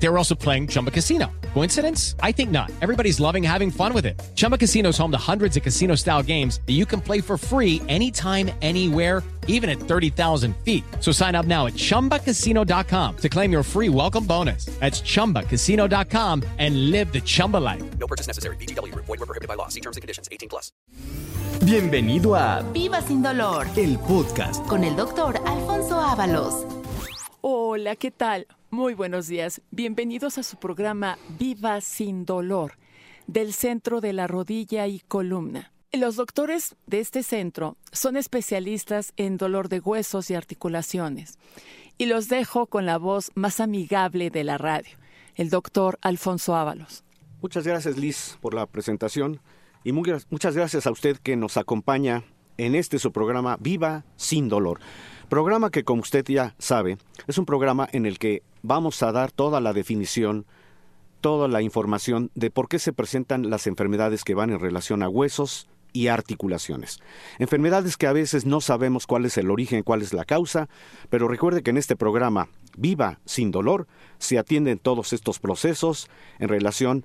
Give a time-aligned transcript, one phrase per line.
[0.00, 1.26] They were also playing Chumba Casino.
[1.54, 2.14] Coincidence?
[2.22, 2.70] I think not.
[2.80, 4.20] Everybody's loving having fun with it.
[4.36, 7.36] Chumba Casino is home to hundreds of casino style games that you can play for
[7.36, 10.84] free anytime, anywhere, even at 30,000 feet.
[11.00, 14.66] So sign up now at chumbacasino.com to claim your free welcome bonus.
[14.78, 17.82] That's chumbacasino.com and live the Chumba life.
[17.98, 18.56] No purchase necessary.
[18.56, 18.94] BGW.
[18.94, 19.66] Void were prohibited by law.
[19.68, 20.28] See terms and conditions.
[20.30, 20.70] 18 plus.
[21.64, 24.64] Bienvenido a Viva sin dolor el podcast.
[24.68, 26.64] con el doctor Alfonso Ábalos.
[27.40, 28.46] Hola, ¿qué tal?
[28.70, 29.62] Muy buenos días.
[29.70, 32.74] Bienvenidos a su programa Viva sin dolor
[33.26, 35.72] del Centro de la Rodilla y Columna.
[35.90, 41.38] Los doctores de este centro son especialistas en dolor de huesos y articulaciones.
[41.96, 44.98] Y los dejo con la voz más amigable de la radio,
[45.34, 47.04] el doctor Alfonso Ábalos.
[47.40, 49.40] Muchas gracias Liz por la presentación
[49.82, 52.22] y muchas gracias a usted que nos acompaña
[52.58, 54.80] en este su programa Viva sin dolor.
[55.28, 59.30] Programa que como usted ya sabe es un programa en el que vamos a dar
[59.30, 60.46] toda la definición,
[61.20, 65.08] toda la información de por qué se presentan las enfermedades que van en relación a
[65.10, 67.00] huesos y articulaciones.
[67.38, 70.70] Enfermedades que a veces no sabemos cuál es el origen, cuál es la causa,
[71.10, 73.86] pero recuerde que en este programa Viva sin dolor
[74.18, 77.04] se atienden todos estos procesos en relación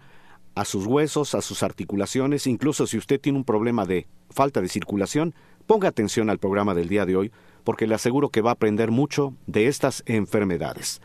[0.56, 4.70] a sus huesos, a sus articulaciones, incluso si usted tiene un problema de falta de
[4.70, 5.34] circulación,
[5.66, 7.32] ponga atención al programa del día de hoy,
[7.64, 11.02] porque le aseguro que va a aprender mucho de estas enfermedades.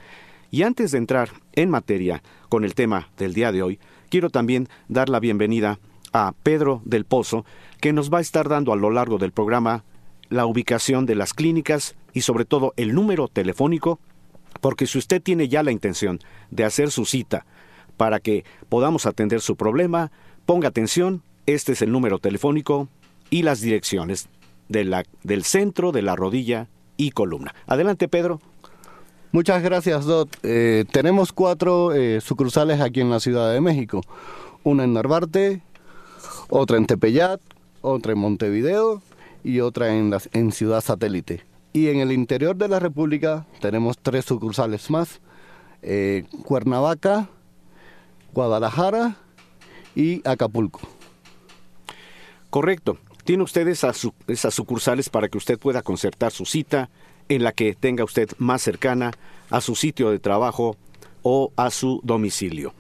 [0.51, 3.79] Y antes de entrar en materia con el tema del día de hoy,
[4.09, 5.79] quiero también dar la bienvenida
[6.13, 7.45] a Pedro del Pozo,
[7.81, 9.85] que nos va a estar dando a lo largo del programa
[10.31, 13.99] la ubicación de las clínicas y sobre todo el número telefónico,
[14.61, 17.47] porque si usted tiene ya la intención de hacer su cita
[17.97, 20.11] para que podamos atender su problema,
[20.47, 22.89] ponga atención, este es el número telefónico
[23.31, 24.29] y las direcciones
[24.69, 27.55] de la- del centro de la rodilla y columna.
[27.67, 28.41] Adelante, Pedro.
[29.33, 30.29] Muchas gracias, Dot.
[30.43, 34.01] Eh, tenemos cuatro eh, sucursales aquí en la Ciudad de México.
[34.65, 35.63] Una en Narvarte,
[36.49, 37.41] otra en Tepeyat,
[37.83, 39.03] otra en Montevideo
[39.45, 41.45] y otra en, las- en Ciudad Satélite.
[41.75, 45.21] Y en el interior de la República tenemos tres sucursales más.
[45.83, 47.29] eh, Cuernavaca,
[48.35, 49.17] Guadalajara
[49.95, 50.81] y Acapulco.
[52.51, 52.99] Correcto.
[53.29, 56.89] Tiene usted esas, su- esas sucursales para que usted pueda concertar su cita
[57.29, 59.11] en la que tenga usted más cercana
[59.51, 60.79] a su sitio de trabajo
[61.21, 62.73] o a su domicilio.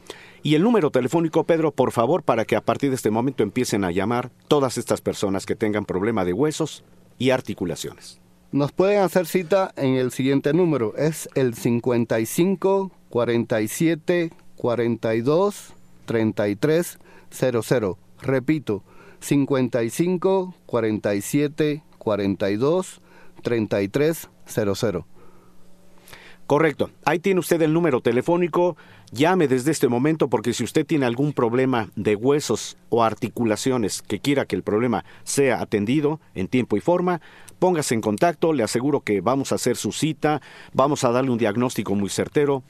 [0.42, 3.84] Y el número telefónico, Pedro, por favor, para que a partir de este momento empiecen
[3.84, 6.82] a llamar todas estas personas que tengan problema de huesos
[7.18, 8.18] y articulaciones.
[8.50, 10.96] Nos pueden hacer cita en el siguiente número.
[10.96, 15.74] Es el 55 47 42
[16.06, 16.98] 33
[17.30, 17.98] 00.
[18.22, 18.82] Repito,
[19.20, 23.00] 55 47 42
[23.42, 25.06] 33 00.
[26.48, 26.90] Correcto.
[27.04, 28.78] Ahí tiene usted el número telefónico.
[29.12, 34.18] Llame desde este momento porque si usted tiene algún problema de huesos o articulaciones que
[34.18, 37.20] quiera que el problema sea atendido en tiempo y forma,
[37.58, 38.54] póngase en contacto.
[38.54, 40.40] Le aseguro que vamos a hacer su cita,
[40.72, 42.62] vamos a darle un diagnóstico muy certero.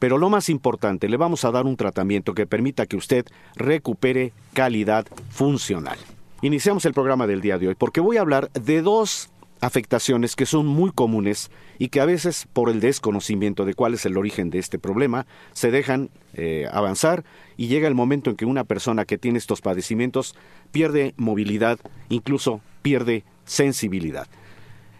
[0.00, 4.32] Pero lo más importante, le vamos a dar un tratamiento que permita que usted recupere
[4.54, 5.98] calidad funcional.
[6.42, 9.30] Iniciamos el programa del día de hoy porque voy a hablar de dos
[9.60, 14.06] afectaciones que son muy comunes y que a veces por el desconocimiento de cuál es
[14.06, 17.24] el origen de este problema se dejan eh, avanzar
[17.58, 20.34] y llega el momento en que una persona que tiene estos padecimientos
[20.72, 21.78] pierde movilidad,
[22.08, 24.28] incluso pierde sensibilidad.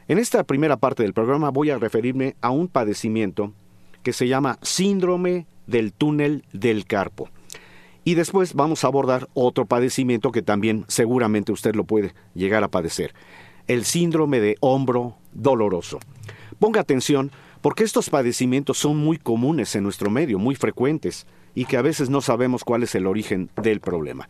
[0.08, 3.54] En esta primera parte del programa voy a referirme a un padecimiento
[4.02, 7.28] que se llama síndrome del túnel del carpo.
[8.04, 12.68] Y después vamos a abordar otro padecimiento que también seguramente usted lo puede llegar a
[12.68, 13.14] padecer,
[13.66, 16.00] el síndrome de hombro doloroso.
[16.58, 17.30] Ponga atención
[17.60, 22.08] porque estos padecimientos son muy comunes en nuestro medio, muy frecuentes, y que a veces
[22.08, 24.28] no sabemos cuál es el origen del problema.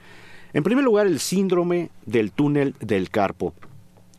[0.53, 3.55] En primer lugar, el síndrome del túnel del carpo,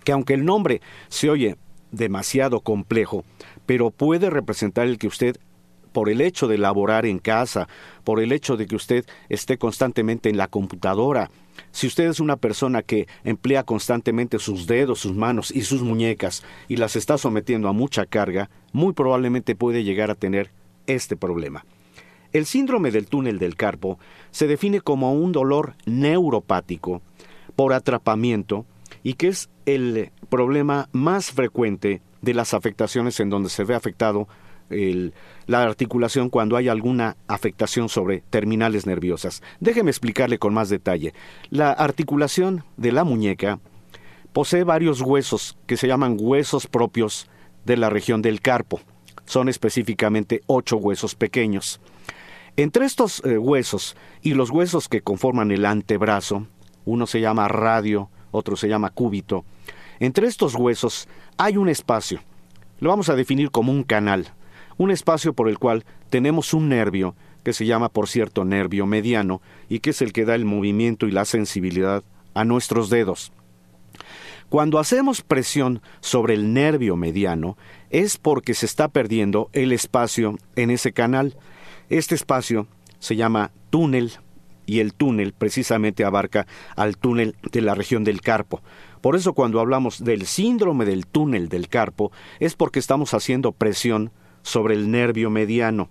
[0.06, 1.58] que aunque el nombre se oye
[1.92, 3.26] demasiado complejo,
[3.72, 5.38] pero puede representar el que usted
[5.94, 7.70] por el hecho de laborar en casa,
[8.04, 11.32] por el hecho de que usted esté constantemente en la computadora,
[11.72, 16.44] si usted es una persona que emplea constantemente sus dedos, sus manos y sus muñecas
[16.68, 20.52] y las está sometiendo a mucha carga, muy probablemente puede llegar a tener
[20.86, 21.64] este problema.
[22.34, 24.00] El síndrome del túnel del carpo
[24.32, 27.02] se define como un dolor neuropático
[27.56, 28.66] por atrapamiento
[29.02, 34.28] y que es el problema más frecuente de las afectaciones en donde se ve afectado
[35.48, 39.44] la articulación cuando hay alguna afectación sobre terminales nerviosas.
[39.60, 41.14] Déjeme explicarle con más detalle.
[41.50, 43.60] La articulación de la muñeca
[44.34, 47.30] posee varios huesos que se llaman huesos propios
[47.66, 48.80] de la región del carpo.
[49.26, 51.80] Son específicamente ocho huesos pequeños.
[52.58, 56.48] Entre estos eh, huesos y los huesos que conforman el antebrazo,
[56.86, 59.46] uno se llama radio, otro se llama cúbito,
[60.02, 61.08] entre estos huesos
[61.38, 62.22] hay un espacio.
[62.80, 64.34] Lo vamos a definir como un canal,
[64.78, 69.44] un espacio por el cual tenemos un nervio que se llama, por cierto, nervio mediano
[69.70, 72.04] y que es el que da el movimiento y la sensibilidad
[72.34, 73.32] a nuestros dedos.
[74.50, 77.56] Cuando hacemos presión sobre el nervio mediano
[77.92, 81.38] es porque se está perdiendo el espacio en ese canal.
[81.90, 82.66] Este espacio
[82.98, 84.14] se llama túnel
[84.66, 88.62] y el túnel precisamente abarca al túnel de la región del carpo.
[89.02, 94.12] Por eso cuando hablamos del síndrome del túnel del carpo es porque estamos haciendo presión
[94.44, 95.90] sobre el nervio mediano.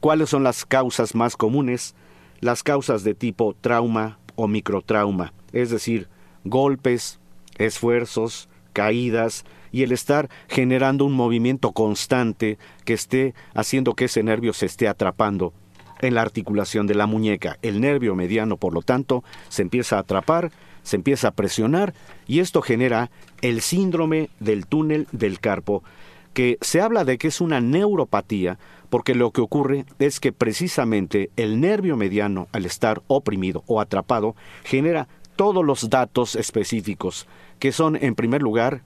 [0.00, 1.94] ¿Cuáles son las causas más comunes?
[2.40, 6.08] Las causas de tipo trauma o microtrauma, es decir,
[6.44, 7.18] golpes,
[7.58, 14.52] esfuerzos, caídas y el estar generando un movimiento constante que esté haciendo que ese nervio
[14.52, 15.52] se esté atrapando
[16.00, 17.58] en la articulación de la muñeca.
[17.62, 20.52] El nervio mediano, por lo tanto, se empieza a atrapar,
[20.88, 21.92] se empieza a presionar
[22.26, 23.10] y esto genera
[23.42, 25.84] el síndrome del túnel del carpo,
[26.32, 28.58] que se habla de que es una neuropatía
[28.88, 34.34] porque lo que ocurre es que precisamente el nervio mediano, al estar oprimido o atrapado,
[34.64, 37.26] genera todos los datos específicos,
[37.58, 38.82] que son, en primer lugar,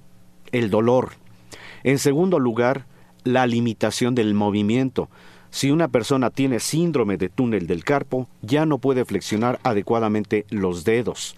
[0.50, 1.12] el dolor.
[1.84, 2.87] En segundo lugar,
[3.22, 5.08] la limitación del movimiento.
[5.50, 10.82] Si una persona tiene síndrome de túnel del carpo, ya no puede flexionar adecuadamente los
[10.82, 11.37] dedos.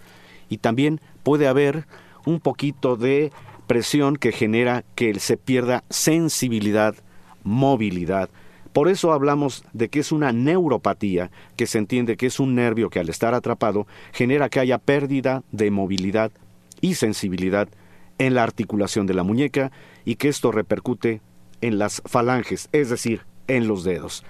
[0.54, 1.84] Y también puede haber
[2.24, 3.32] un poquito de
[3.66, 6.94] presión que genera que se pierda sensibilidad,
[7.42, 8.30] movilidad.
[8.72, 12.88] Por eso hablamos de que es una neuropatía, que se entiende que es un nervio
[12.88, 16.30] que al estar atrapado genera que haya pérdida de movilidad
[16.80, 17.68] y sensibilidad
[18.18, 19.72] en la articulación de la muñeca
[20.04, 21.20] y que esto repercute
[21.62, 24.22] en las falanges, es decir, en los dedos.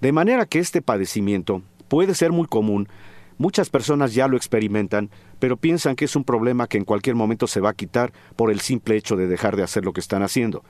[0.00, 2.88] De manera que este padecimiento puede ser muy común,
[3.38, 5.10] muchas personas ya lo experimentan,
[5.44, 8.50] pero piensan que es un problema que en cualquier momento se va a quitar por
[8.50, 10.64] el simple hecho de dejar de hacer lo que están haciendo.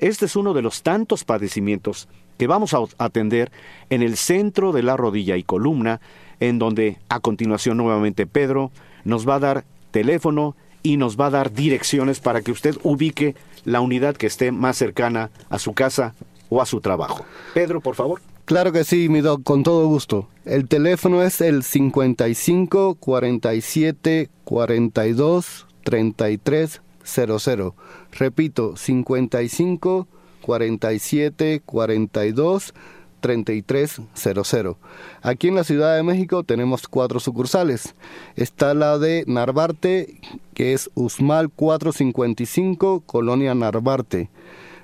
[0.00, 3.50] Este es uno de los tantos padecimientos que vamos a atender
[3.88, 6.02] en el centro de la rodilla y columna,
[6.40, 8.70] en donde a continuación nuevamente Pedro
[9.02, 13.34] nos va a dar teléfono y nos va a dar direcciones para que usted ubique
[13.64, 16.14] la unidad que esté más cercana a su casa
[16.50, 17.24] o a su trabajo.
[17.54, 18.20] Pedro, por favor.
[18.48, 20.26] Claro que sí, mi doc, con todo gusto.
[20.46, 27.74] El teléfono es el 55 47 42 33 00.
[28.10, 30.08] Repito, 55
[30.40, 32.74] 47 42
[33.20, 34.76] 3300.
[35.20, 37.94] Aquí en la Ciudad de México tenemos cuatro sucursales.
[38.34, 40.22] Está la de Narvarte,
[40.54, 44.30] que es Usmal 455, Colonia Narvarte,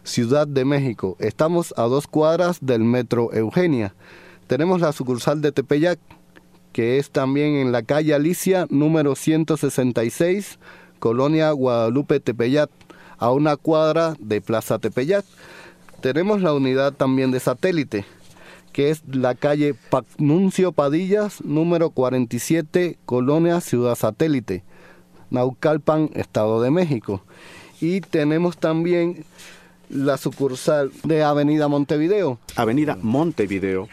[0.05, 1.17] Ciudad de México.
[1.19, 3.95] Estamos a dos cuadras del Metro Eugenia.
[4.47, 5.99] Tenemos la sucursal de Tepeyac,
[6.73, 10.59] que es también en la calle Alicia, número 166,
[10.99, 12.69] Colonia Guadalupe Tepeyac,
[13.17, 15.25] a una cuadra de Plaza Tepeyac.
[16.03, 18.05] Tenemos la unidad también de satélite,
[18.73, 24.65] que es la calle Pacnuncio Padillas, número 47, Colonia Ciudad Satélite,
[25.31, 27.23] Naucalpan, Estado de México.
[27.81, 29.25] Y tenemos también
[29.89, 32.41] la sucursal de Avenida Montevideo.
[32.57, 33.89] Avenida Montevideo,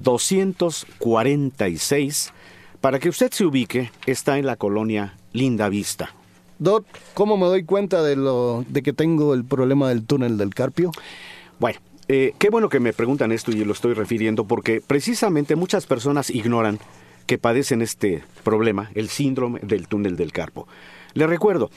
[0.00, 2.32] 246.
[2.80, 6.10] Para que usted se ubique, está en la colonia Linda Vista.
[6.58, 10.54] Doc, ¿cómo me doy cuenta de, lo, de que tengo el problema del túnel del
[10.54, 10.90] carpio?
[11.58, 15.86] Bueno, eh, qué bueno que me preguntan esto y lo estoy refiriendo porque precisamente muchas
[15.86, 16.78] personas ignoran
[17.26, 20.68] que padecen este problema, el síndrome del túnel del carpo.
[21.14, 21.70] Le recuerdo,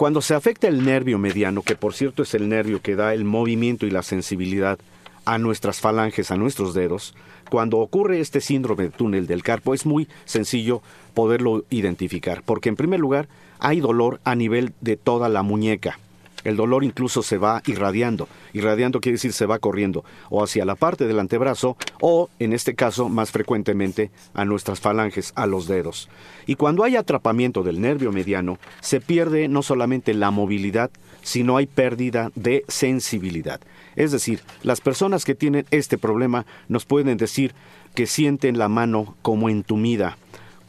[0.00, 3.26] cuando se afecta el nervio mediano, que por cierto es el nervio que da el
[3.26, 4.78] movimiento y la sensibilidad
[5.26, 7.14] a nuestras falanges, a nuestros dedos,
[7.50, 10.80] cuando ocurre este síndrome del túnel del carpo es muy sencillo
[11.12, 13.28] poderlo identificar, porque en primer lugar
[13.58, 15.98] hay dolor a nivel de toda la muñeca.
[16.44, 18.28] El dolor incluso se va irradiando.
[18.52, 22.74] Irradiando quiere decir se va corriendo o hacia la parte del antebrazo o, en este
[22.74, 26.08] caso, más frecuentemente a nuestras falanges, a los dedos.
[26.46, 30.90] Y cuando hay atrapamiento del nervio mediano, se pierde no solamente la movilidad,
[31.22, 33.60] sino hay pérdida de sensibilidad.
[33.96, 37.54] Es decir, las personas que tienen este problema nos pueden decir
[37.94, 40.16] que sienten la mano como entumida,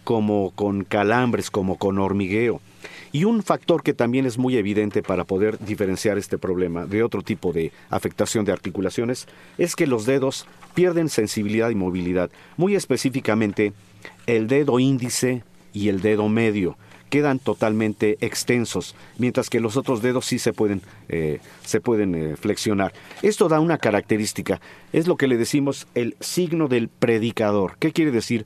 [0.04, 2.62] como con calambres, como con hormigueo.
[3.12, 7.22] Y un factor que también es muy evidente para poder diferenciar este problema de otro
[7.22, 9.28] tipo de afectación de articulaciones
[9.58, 12.32] es que los dedos pierden sensibilidad y movilidad.
[12.56, 13.74] Muy específicamente,
[14.28, 16.78] el dedo índice y el dedo medio
[17.12, 22.36] quedan totalmente extensos, mientras que los otros dedos sí se pueden, eh, se pueden eh,
[22.38, 22.94] flexionar.
[23.22, 24.62] Esto da una característica,
[24.94, 27.76] es lo que le decimos el signo del predicador.
[27.80, 28.46] ¿Qué quiere decir?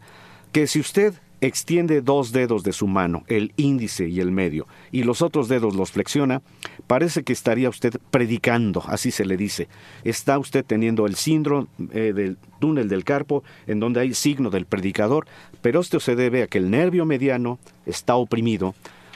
[0.52, 5.04] Que si usted extiende dos dedos de su mano, el índice y el medio, y
[5.04, 6.42] los otros dedos los flexiona,
[6.88, 9.68] parece que estaría usted predicando, así se le dice.
[10.04, 14.65] Está usted teniendo el síndrome eh, del túnel del carpo, en donde hay signo del
[14.65, 15.27] predicador,
[15.62, 18.75] pero esto se debe a que el nervio mediano está oprimido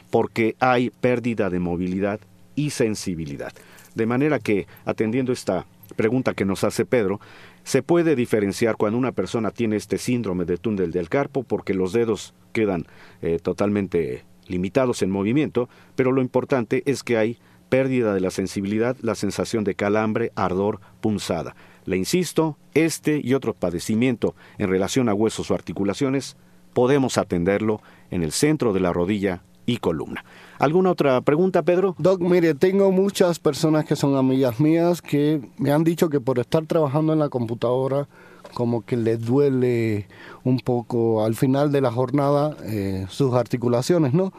[0.09, 2.19] porque hay pérdida de movilidad
[2.55, 3.53] y sensibilidad.
[3.95, 5.65] De manera que, atendiendo esta
[5.95, 7.19] pregunta que nos hace Pedro,
[7.63, 11.93] se puede diferenciar cuando una persona tiene este síndrome de túnel del carpo porque los
[11.93, 12.85] dedos quedan
[13.21, 17.37] eh, totalmente limitados en movimiento, pero lo importante es que hay
[17.69, 21.55] pérdida de la sensibilidad, la sensación de calambre, ardor, punzada.
[21.85, 26.35] Le insisto, este y otro padecimiento en relación a huesos o articulaciones
[26.73, 27.81] podemos atenderlo
[28.11, 30.25] en el centro de la rodilla y columna.
[30.57, 31.95] ¿Alguna otra pregunta, Pedro?
[31.99, 36.39] Doc, mire, tengo muchas personas que son amigas mías que me han dicho que por
[36.39, 38.07] estar trabajando en la computadora,
[38.55, 40.07] como que les duele
[40.43, 44.33] un poco al final de la jornada eh, sus articulaciones, ¿no?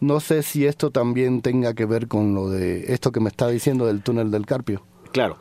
[0.00, 3.48] No sé si esto también tenga que ver con lo de esto que me está
[3.48, 4.82] diciendo del túnel del carpio.
[5.12, 5.36] Claro.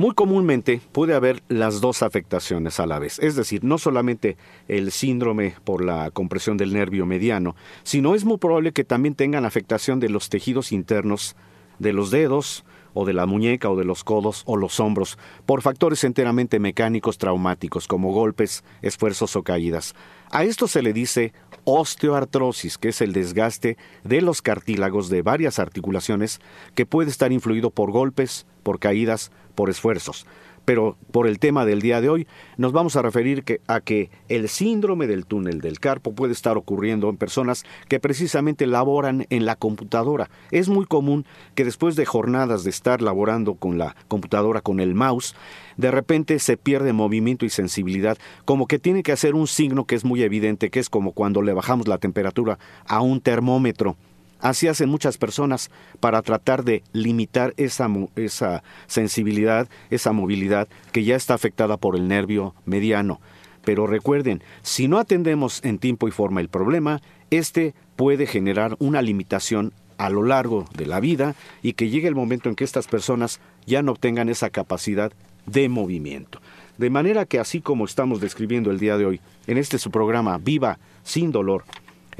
[0.00, 4.92] Muy comúnmente puede haber las dos afectaciones a la vez, es decir, no solamente el
[4.92, 10.00] síndrome por la compresión del nervio mediano, sino es muy probable que también tengan afectación
[10.00, 11.36] de los tejidos internos
[11.78, 12.64] de los dedos
[12.94, 17.18] o de la muñeca o de los codos o los hombros por factores enteramente mecánicos
[17.18, 19.94] traumáticos como golpes, esfuerzos o caídas.
[20.30, 25.58] A esto se le dice osteoartrosis, que es el desgaste de los cartílagos de varias
[25.58, 26.40] articulaciones
[26.74, 30.26] que puede estar influido por golpes, por caídas, por esfuerzos.
[30.64, 32.26] Pero por el tema del día de hoy,
[32.56, 37.08] nos vamos a referir a que el síndrome del túnel del carpo puede estar ocurriendo
[37.08, 40.30] en personas que precisamente laboran en la computadora.
[40.50, 44.94] Es muy común que después de jornadas de estar laborando con la computadora, con el
[44.94, 45.34] mouse,
[45.76, 49.94] de repente se pierde movimiento y sensibilidad, como que tiene que hacer un signo que
[49.94, 53.96] es muy evidente, que es como cuando le bajamos la temperatura a un termómetro.
[54.40, 55.70] Así hacen muchas personas
[56.00, 62.08] para tratar de limitar esa, esa sensibilidad, esa movilidad que ya está afectada por el
[62.08, 63.20] nervio mediano.
[63.64, 69.02] Pero recuerden, si no atendemos en tiempo y forma el problema, este puede generar una
[69.02, 72.86] limitación a lo largo de la vida y que llegue el momento en que estas
[72.86, 75.12] personas ya no obtengan esa capacidad
[75.44, 76.40] de movimiento.
[76.78, 80.38] De manera que así como estamos describiendo el día de hoy en este su programa
[80.38, 81.64] Viva sin dolor,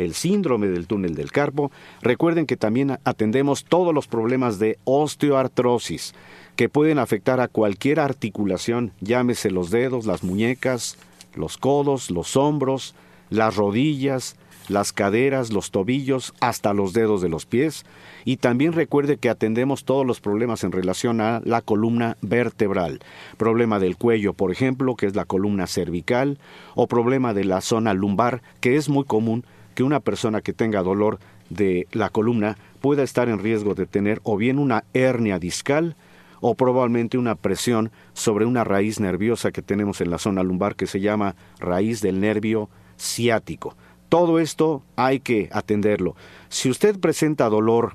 [0.05, 1.71] el síndrome del túnel del carpo,
[2.03, 6.15] recuerden que también atendemos todos los problemas de osteoartrosis
[6.57, 10.99] que pueden afectar a cualquier articulación, llámese los dedos, las muñecas,
[11.35, 12.95] los codos, los hombros,
[13.31, 14.37] las rodillas,
[14.69, 17.85] las caderas, los tobillos, hasta los dedos de los pies.
[18.25, 23.01] Y también recuerde que atendemos todos los problemas en relación a la columna vertebral.
[23.37, 26.39] Problema del cuello, por ejemplo, que es la columna cervical,
[26.75, 30.83] o problema de la zona lumbar, que es muy común que una persona que tenga
[30.83, 35.97] dolor de la columna pueda estar en riesgo de tener o bien una hernia discal
[36.41, 40.87] o probablemente una presión sobre una raíz nerviosa que tenemos en la zona lumbar que
[40.87, 43.77] se llama raíz del nervio ciático.
[44.09, 46.17] Todo esto hay que atenderlo.
[46.49, 47.95] Si usted presenta dolor,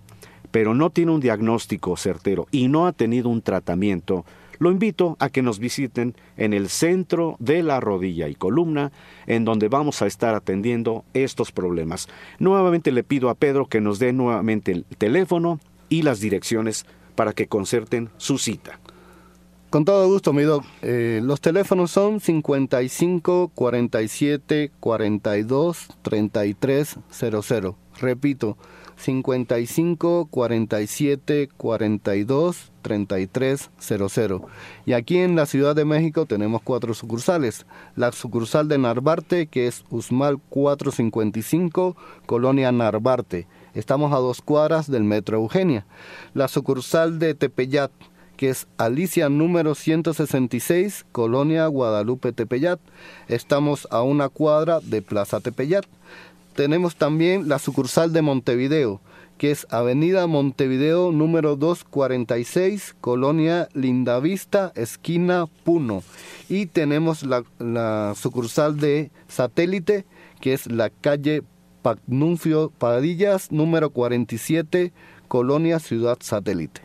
[0.52, 4.26] pero no tiene un diagnóstico certero y no ha tenido un tratamiento,
[4.60, 8.92] lo invito a que nos visiten en el centro de la rodilla y columna,
[9.28, 12.08] en donde vamos a estar atendiendo estos problemas.
[12.40, 15.60] Nuevamente le pido a Pedro que nos dé nuevamente el teléfono
[15.90, 16.86] y las direcciones
[17.16, 18.80] para que concerten su cita.
[19.70, 20.64] Con todo gusto, mi doc.
[20.82, 27.76] Eh, los teléfonos son 55 47 42 33 00.
[28.00, 28.58] Repito,
[28.98, 34.48] 55 47 42 33 00.
[34.86, 37.66] Y aquí en la Ciudad de México tenemos cuatro sucursales.
[37.96, 43.48] La sucursal de Narvarte, que es Usmal 455, Colonia Narvarte.
[43.74, 45.86] Estamos a dos cuadras del Metro Eugenia.
[46.34, 47.92] La sucursal de Tepeyat,
[48.38, 52.80] que es Alicia número 166, Colonia Guadalupe Tepeyat.
[53.28, 55.86] Estamos a una cuadra de Plaza Tepeyat
[56.56, 59.02] tenemos también la sucursal de Montevideo,
[59.38, 66.04] que es Avenida Montevideo número 246, Colonia Lindavista, esquina Puno.
[66.48, 70.06] Y tenemos la, sucursal de Satélite,
[70.40, 71.44] que es la calle
[71.82, 74.94] Pagnuncio Padillas, número 47,
[75.28, 76.82] Colonia Ciudad Satélite.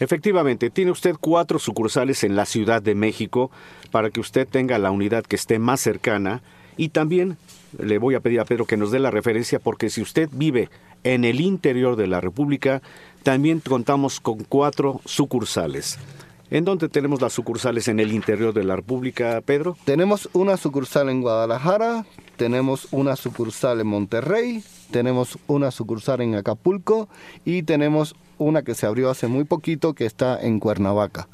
[0.00, 3.52] Efectivamente, tiene usted cuatro sucursales en la Ciudad de México
[3.92, 6.42] para que usted tenga la unidad que esté más cercana
[6.76, 7.36] y también
[7.78, 10.68] le voy a pedir a Pedro que nos dé la referencia porque si usted vive
[11.04, 12.82] en el interior de la República,
[13.22, 15.98] también contamos con cuatro sucursales.
[16.50, 19.74] ¿En dónde tenemos las sucursales en el interior de la República, Pedro?
[19.86, 22.04] Tenemos una sucursal en Guadalajara,
[22.36, 27.08] tenemos una sucursal en Monterrey, tenemos una sucursal en Acapulco
[27.46, 31.26] y tenemos una que se abrió hace muy poquito que está en Cuernavaca.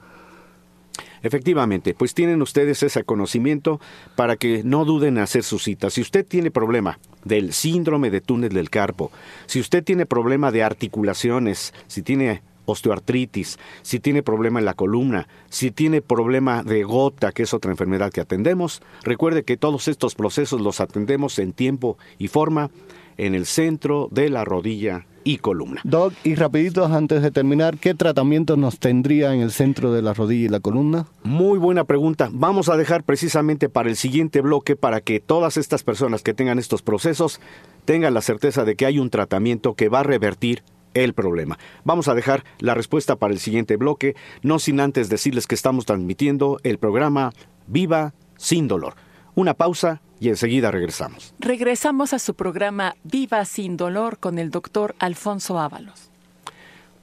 [1.22, 3.80] Efectivamente, pues tienen ustedes ese conocimiento
[4.16, 5.90] para que no duden en hacer su cita.
[5.90, 9.10] Si usted tiene problema del síndrome de túnel del carpo,
[9.46, 15.26] si usted tiene problema de articulaciones, si tiene osteoartritis, si tiene problema en la columna,
[15.48, 20.14] si tiene problema de gota, que es otra enfermedad que atendemos, recuerde que todos estos
[20.14, 22.70] procesos los atendemos en tiempo y forma
[23.18, 25.82] en el centro de la rodilla y columna.
[25.84, 30.14] Doc, y rapidito antes de terminar, ¿qué tratamiento nos tendría en el centro de la
[30.14, 31.06] rodilla y la columna?
[31.22, 32.30] Muy buena pregunta.
[32.32, 36.58] Vamos a dejar precisamente para el siguiente bloque para que todas estas personas que tengan
[36.58, 37.40] estos procesos
[37.84, 40.62] tengan la certeza de que hay un tratamiento que va a revertir
[40.94, 41.58] el problema.
[41.84, 45.84] Vamos a dejar la respuesta para el siguiente bloque, no sin antes decirles que estamos
[45.84, 47.32] transmitiendo el programa
[47.66, 48.94] Viva sin dolor.
[49.38, 51.32] Una pausa y enseguida regresamos.
[51.38, 56.10] Regresamos a su programa Viva sin dolor con el doctor Alfonso Ábalos.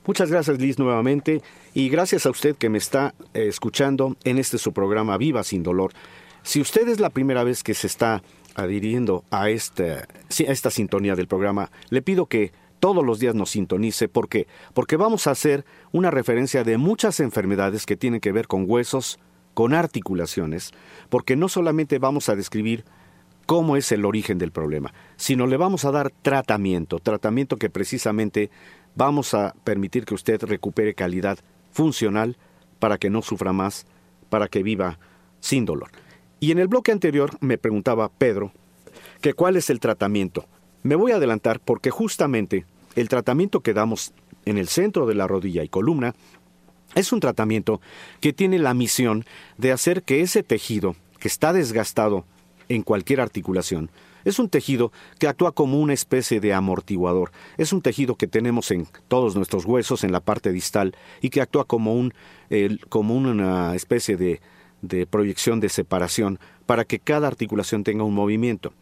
[0.06, 1.42] Muchas gracias Liz nuevamente
[1.74, 5.64] y gracias a usted que me está eh, escuchando en este su programa Viva sin
[5.64, 5.94] dolor.
[6.44, 8.22] Si usted es la primera vez que se está
[8.54, 12.52] adhiriendo a esta, a esta sintonía del programa, le pido que
[12.82, 14.10] todos los días nos sintonice.
[14.10, 14.46] ¿Por qué?
[14.74, 15.64] Porque vamos a hacer
[15.94, 19.20] una referencia de muchas enfermedades que tienen que ver con huesos,
[19.56, 20.72] con articulaciones,
[21.10, 22.86] porque no solamente vamos a describir
[23.48, 28.52] cómo es el origen del problema, sino le vamos a dar tratamiento, tratamiento que precisamente
[28.96, 31.40] vamos a permitir que usted recupere calidad
[31.72, 32.38] funcional
[32.80, 33.86] para que no sufra más,
[34.30, 35.00] para que viva
[35.40, 35.90] sin dolor.
[36.40, 38.52] Y en el bloque anterior me preguntaba Pedro
[39.22, 40.46] que cuál es el tratamiento.
[40.84, 44.14] Me voy a adelantar porque justamente el tratamiento que damos
[44.46, 46.14] en el centro de la rodilla y columna
[46.96, 47.82] es un tratamiento
[48.22, 49.26] que tiene la misión
[49.58, 52.26] de hacer que ese tejido que está desgastado
[52.70, 53.92] en cualquier articulación,
[54.26, 57.32] es un tejido que actúa como una especie de amortiguador.
[57.58, 61.42] Es un tejido que tenemos en todos nuestros huesos, en la parte distal, y que
[61.42, 62.12] actúa como, un,
[62.90, 64.42] como una especie de,
[64.82, 68.74] de proyección de separación para que cada articulación tenga un movimiento.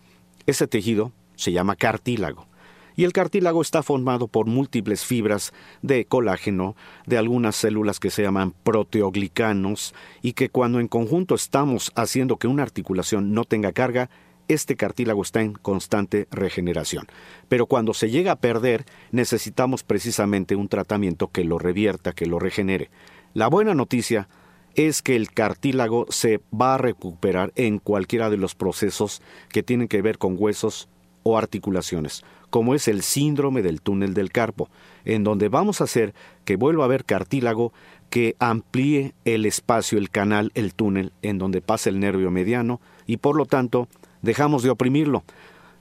[0.46, 2.48] Ese tejido se llama cartílago.
[2.96, 6.76] Y el cartílago está formado por múltiples fibras de colágeno,
[7.06, 12.48] de algunas células que se llaman proteoglicanos, y que cuando en conjunto estamos haciendo que
[12.48, 14.10] una articulación no tenga carga,
[14.48, 17.08] este cartílago está en constante regeneración.
[17.48, 22.40] Pero cuando se llega a perder, necesitamos precisamente un tratamiento que lo revierta, que lo
[22.40, 22.90] regenere.
[23.34, 24.28] La buena noticia
[24.76, 29.88] es que el cartílago se va a recuperar en cualquiera de los procesos que tienen
[29.88, 30.90] que ver con huesos
[31.24, 32.24] o articulaciones,
[32.54, 34.70] como es el síndrome del túnel del carpo,
[35.06, 36.14] en donde vamos a hacer
[36.46, 37.74] que vuelva a haber cartílago
[38.12, 43.18] que amplíe el espacio, el canal, el túnel en donde pasa el nervio mediano y
[43.18, 43.88] por lo tanto
[44.22, 45.24] dejamos de oprimirlo.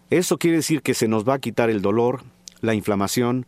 [0.08, 2.22] Eso quiere decir que se nos va a quitar el dolor,
[2.62, 3.44] la inflamación,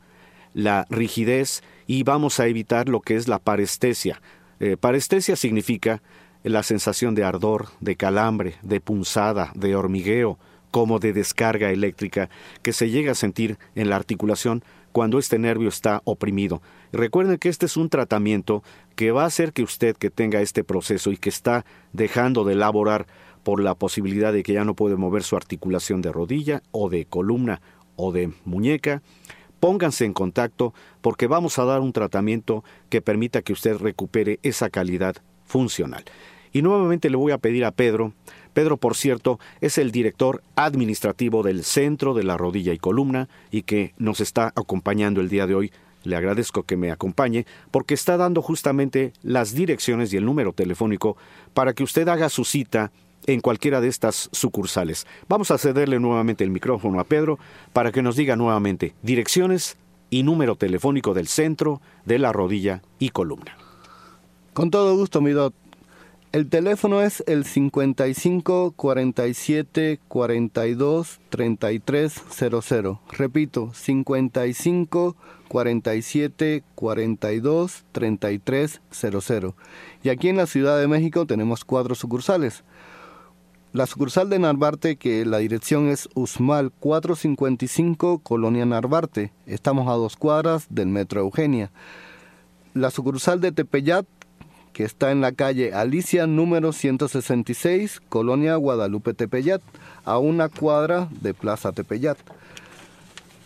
[0.53, 4.21] la rigidez y vamos a evitar lo que es la parestesia.
[4.61, 6.03] Eh, parestesia significa
[6.43, 10.39] la sensación de ardor, de calambre, de punzada, de hormigueo,
[10.75, 12.29] como de descarga eléctrica
[12.63, 16.63] que se llega a sentir en la articulación cuando este nervio está oprimido.
[16.93, 18.65] Recuerden que este es un tratamiento
[18.97, 22.55] que va a hacer que usted que tenga este proceso y que está dejando de
[22.55, 23.07] elaborar
[23.45, 27.05] por la posibilidad de que ya no puede mover su articulación de rodilla o de
[27.05, 27.61] columna
[27.95, 29.01] o de muñeca,
[29.61, 34.71] pónganse en contacto porque vamos a dar un tratamiento que permita que usted recupere esa
[34.71, 36.03] calidad funcional.
[36.53, 38.13] Y nuevamente le voy a pedir a Pedro
[38.55, 43.63] Pedro, por cierto, es el director administrativo del Centro de la Rodilla y Columna y
[43.63, 45.73] que nos está acompañando el día de hoy.
[46.05, 51.17] Le agradezco que me acompañe porque está dando justamente las direcciones y el número telefónico
[51.53, 52.93] para que usted haga su cita
[53.27, 55.07] en cualquiera de estas sucursales.
[55.29, 57.39] Vamos a cederle nuevamente el micrófono a Pedro
[57.73, 59.77] para que nos diga nuevamente direcciones
[60.11, 63.57] y número telefónico del Centro de la Rodilla y Columna.
[64.53, 65.64] Con todo gusto, mi doctor.
[66.35, 73.01] El teléfono es el 55 47 42 33 00.
[73.13, 75.17] Repito, 55
[75.47, 79.55] 47 42 33 00.
[80.03, 82.65] Y aquí en la Ciudad de México tenemos cuatro sucursales.
[83.73, 89.33] la sucursal de Narvarte, que la dirección es Usmal 455, Colonia Narvarte.
[89.47, 91.71] Estamos a dos cuadras del Metro Eugenia.
[92.73, 94.05] La sucursal de Tepeyat,
[94.75, 99.63] que está en la calle Alicia número 166, Colonia Guadalupe Tepeyat,
[100.05, 102.19] a una cuadra de Plaza Tepeyat.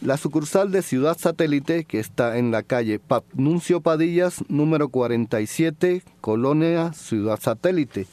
[0.01, 3.01] La sucursal de Ciudad Satélite, que está en la calle
[3.35, 8.07] Nuncio Padillas, número 47, Colonia Ciudad Satélite.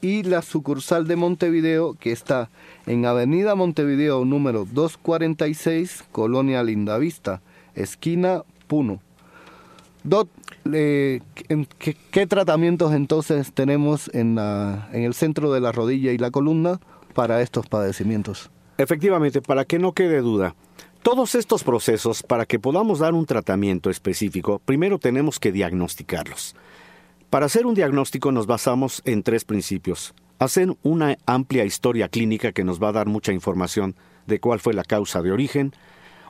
[0.00, 2.48] Y la sucursal de Montevideo, que está
[2.86, 7.42] en Avenida Montevideo, número 246, Colonia Lindavista,
[7.74, 9.00] esquina Puno.
[10.04, 10.28] Dot,
[10.64, 16.80] ¿qué, tratamientos entonces tenemos en, el centro de la rodilla y la columna
[17.14, 18.50] para estos padecimientos?
[18.78, 20.54] Efectivamente, para que no quede duda,
[21.02, 26.54] todos estos procesos, para que podamos dar un tratamiento específico, primero tenemos que diagnosticarlos.
[27.28, 30.14] Para hacer un diagnóstico nos basamos en tres principios.
[30.38, 33.96] Hacer una amplia historia clínica que nos va a dar mucha información
[34.26, 35.72] de cuál fue la causa de origen,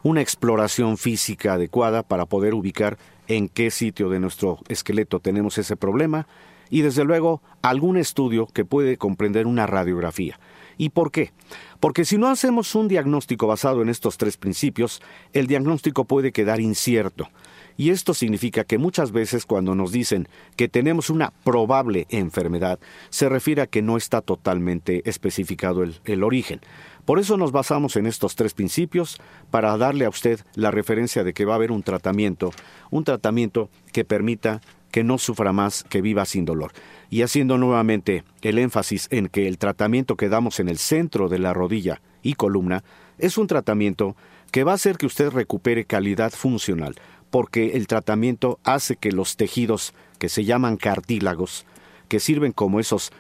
[0.03, 5.77] una exploración física adecuada para poder ubicar en qué sitio de nuestro esqueleto tenemos ese
[5.77, 6.27] problema
[6.71, 10.39] y desde luego algún estudio que puede comprender una radiografía.
[10.79, 11.33] ¿Y por qué?
[11.81, 16.61] Porque si no hacemos un diagnóstico basado en estos tres principios, el diagnóstico puede quedar
[16.61, 17.29] incierto.
[17.77, 22.79] Y esto significa que muchas veces cuando nos dicen que tenemos una probable enfermedad,
[23.11, 26.61] se refiere a que no está totalmente especificado el, el, origen.
[27.05, 31.33] Por eso nos basamos en estos tres principios para darle a usted la referencia de
[31.33, 32.53] que va a haber un tratamiento,
[32.91, 34.61] un tratamiento que permita
[34.93, 36.73] que no sufra más, que viva sin dolor.
[37.11, 41.41] Y haciendo nuevamente el énfasis en que el tratamiento que damos en el centro de
[41.41, 42.85] la rodilla y columna
[43.19, 44.15] es un tratamiento
[44.53, 46.95] que va a hacer que usted recupere calidad funcional,
[47.33, 51.65] porque el tratamiento hace que los tejidos que se llaman cartílagos,
[52.09, 53.11] que sirven como esos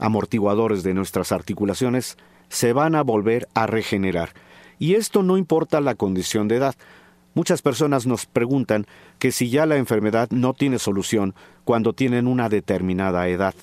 [0.00, 2.16] amortiguadores de nuestras articulaciones,
[2.48, 4.30] se van a volver a regenerar.
[4.78, 6.76] Y esto no importa la condición de edad.
[7.34, 8.86] Muchas personas nos preguntan
[9.18, 13.54] que si ya la enfermedad no tiene solución cuando tienen una determinada edad.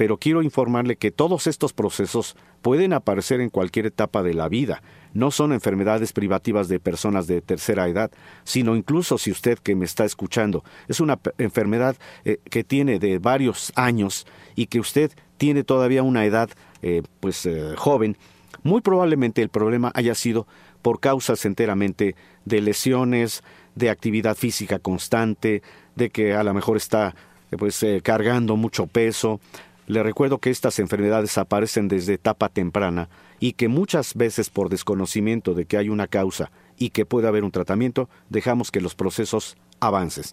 [0.00, 4.82] Pero quiero informarle que todos estos procesos pueden aparecer en cualquier etapa de la vida.
[5.12, 8.10] No son enfermedades privativas de personas de tercera edad,
[8.42, 13.18] sino incluso si usted que me está escuchando es una enfermedad eh, que tiene de
[13.18, 16.48] varios años y que usted tiene todavía una edad
[16.80, 18.16] eh, pues eh, joven,
[18.62, 20.46] muy probablemente el problema haya sido
[20.80, 25.62] por causas enteramente de lesiones, de actividad física constante,
[25.94, 27.14] de que a lo mejor está
[27.58, 29.40] pues cargando mucho peso.
[29.90, 33.08] Le recuerdo que estas enfermedades aparecen desde etapa temprana
[33.40, 37.42] y que muchas veces por desconocimiento de que hay una causa y que puede haber
[37.42, 40.26] un tratamiento, dejamos que los procesos avancen.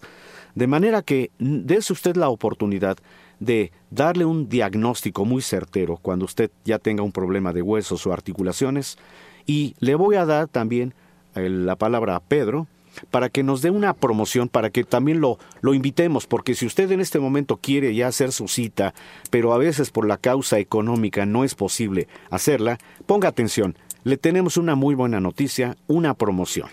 [0.53, 2.97] De manera que dése usted la oportunidad
[3.39, 8.13] de darle un diagnóstico muy certero cuando usted ya tenga un problema de huesos o
[8.13, 8.99] articulaciones
[9.47, 10.93] y le voy a dar también
[11.33, 12.67] eh, la palabra a Pedro
[13.11, 16.91] para que nos dé una promoción, para que también lo, lo invitemos, porque si usted
[16.91, 18.93] en este momento quiere ya hacer su cita,
[19.29, 24.57] pero a veces por la causa económica no es posible hacerla, ponga atención, le tenemos
[24.57, 26.69] una muy buena noticia, una promoción.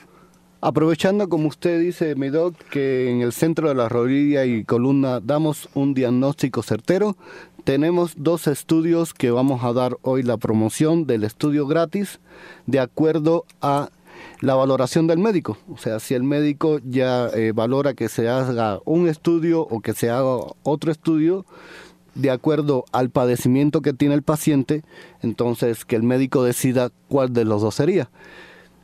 [0.60, 5.20] Aprovechando, como usted dice, mi doc, que en el centro de la rodilla y columna
[5.20, 7.18] damos un diagnóstico certero,
[7.64, 12.20] tenemos dos estudios que vamos a dar hoy la promoción del estudio gratis
[12.66, 13.90] de acuerdo a
[14.44, 15.56] la valoración del médico.
[15.72, 19.94] O sea, si el médico ya eh, valora que se haga un estudio o que
[19.94, 21.46] se haga otro estudio,
[22.14, 24.84] de acuerdo al padecimiento que tiene el paciente,
[25.22, 28.10] entonces que el médico decida cuál de los dos sería.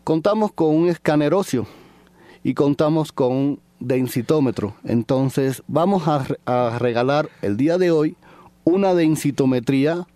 [0.02, 1.66] Contamos con un escáner óseo
[2.42, 4.74] y contamos con un densitómetro.
[4.84, 8.16] Entonces vamos a, a regalar el día de hoy
[8.64, 10.06] una densitometría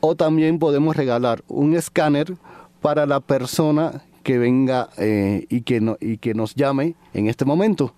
[0.00, 2.36] o también podemos regalar un escáner
[2.82, 7.44] para la persona que venga eh, y, que no, y que nos llame en este
[7.44, 7.94] momento.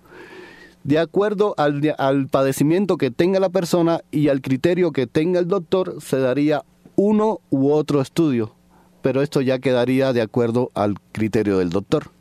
[0.83, 5.47] De acuerdo al, al padecimiento que tenga la persona y al criterio que tenga el
[5.47, 6.63] doctor, se daría
[6.95, 8.53] uno u otro estudio
[9.01, 12.11] pero esto ya quedaría de acuerdo al criterio del doctor.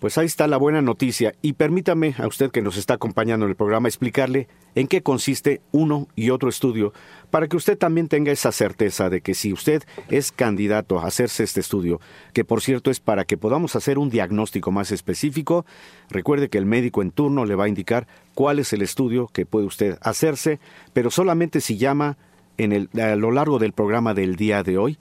[0.00, 1.34] Pues ahí está la buena noticia.
[1.42, 5.60] Y permítame a usted que nos está acompañando en el programa explicarle en qué consiste
[5.72, 6.92] uno y otro estudio
[7.30, 11.42] para que usted también tenga esa certeza de que si usted es candidato a hacerse
[11.42, 12.00] este estudio,
[12.32, 15.66] que por cierto es para que podamos hacer un diagnóstico más específico,
[16.10, 19.46] recuerde que el médico en turno le va a indicar cuál es el estudio que
[19.46, 20.60] puede usted hacerse,
[20.92, 22.16] pero solamente si llama
[22.56, 24.98] en el, a lo largo del programa del día de hoy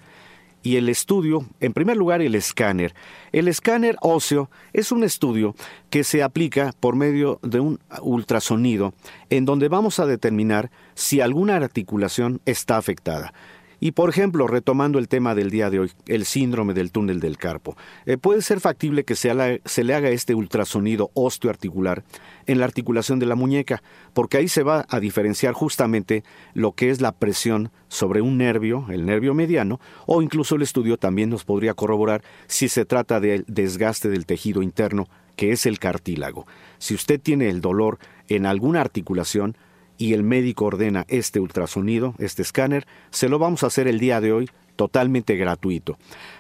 [0.68, 2.94] y el estudio, en primer lugar el escáner.
[3.32, 5.56] El escáner óseo es un estudio
[5.90, 8.94] que se aplica por medio de un ultrasonido
[9.30, 13.34] en donde vamos a determinar si alguna articulación está afectada.
[13.80, 17.38] Y por ejemplo, retomando el tema del día de hoy, el síndrome del túnel del
[17.38, 22.04] carpo, eh, puede ser factible que se, se le haga este ultrasonido osteoarticular
[22.48, 26.90] en la articulación de la muñeca, porque ahí se va a diferenciar justamente lo que
[26.90, 31.44] es la presión sobre un nervio, el nervio mediano, o incluso el estudio también nos
[31.44, 36.48] podría corroborar si se trata del desgaste del tejido interno, que es el cartílago.
[36.80, 39.56] Si usted tiene el dolor en alguna articulación,
[39.98, 44.22] y el médico ordena este ultrasonido, este escáner, se lo vamos a hacer el día
[44.22, 45.98] de hoy totalmente gratuito.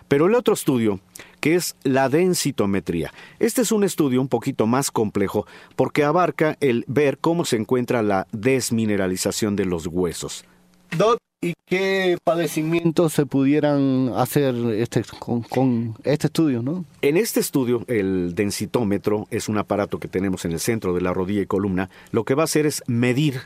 [0.07, 1.01] Pero el otro estudio,
[1.41, 3.11] que es la densitometría.
[3.39, 8.01] Este es un estudio un poquito más complejo porque abarca el ver cómo se encuentra
[8.03, 10.45] la desmineralización de los huesos.
[11.41, 16.85] ¿Y qué padecimientos se pudieran hacer este, con, con este estudio, no?
[17.01, 21.13] En este estudio, el densitómetro es un aparato que tenemos en el centro de la
[21.13, 21.89] rodilla y columna.
[22.11, 23.41] Lo que va a hacer es medir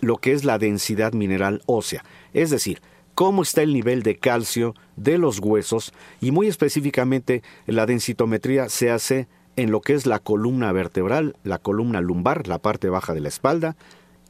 [0.00, 2.80] lo que es la densidad mineral ósea, es decir,
[3.14, 5.92] cómo está el nivel de calcio de los huesos
[6.22, 11.58] y muy específicamente la densitometría se hace en lo que es la columna vertebral, la
[11.58, 13.76] columna lumbar, la parte baja de la espalda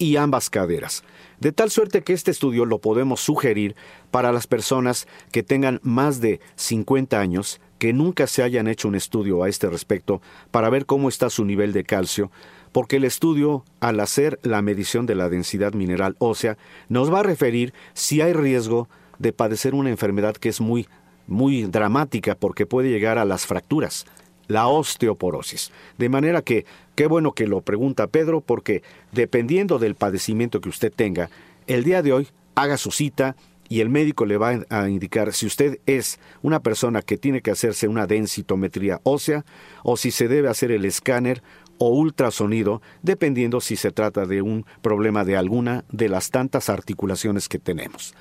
[0.01, 1.05] y ambas caderas.
[1.39, 3.77] De tal suerte que este estudio lo podemos sugerir
[4.11, 8.95] para las personas que tengan más de 50 años, que nunca se hayan hecho un
[8.95, 12.33] estudio a este respecto para ver cómo está su nivel de calcio,
[12.73, 16.57] porque el estudio, al hacer la medición de la densidad mineral ósea,
[16.89, 20.89] nos va a referir si hay riesgo de padecer una enfermedad que es muy,
[21.27, 24.07] muy dramática porque puede llegar a las fracturas,
[24.51, 25.71] la osteoporosis.
[25.97, 28.83] De manera que, qué bueno que lo pregunta Pedro, porque
[29.13, 31.31] dependiendo del padecimiento que usted tenga,
[31.67, 33.37] el día de hoy haga su cita
[33.69, 37.53] y el médico le va a indicar si usted es una persona que tiene que
[37.53, 39.45] hacerse una densitometría ósea
[39.85, 41.43] o si se debe hacer el escáner
[41.79, 47.49] o ultrasonido, dependiendo si se trata de un problema de alguna de las tantas articulaciones
[47.49, 48.15] que tenemos.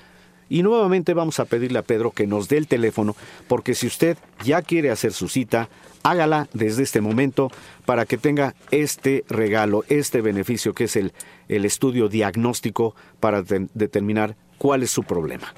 [0.50, 3.16] Y nuevamente vamos a pedirle a Pedro que nos dé el teléfono,
[3.48, 5.70] porque si usted ya quiere hacer su cita,
[6.02, 7.50] hágala desde este momento
[7.86, 11.12] para que tenga este regalo, este beneficio que es el,
[11.48, 15.54] el estudio diagnóstico para de- determinar cuál es su problema.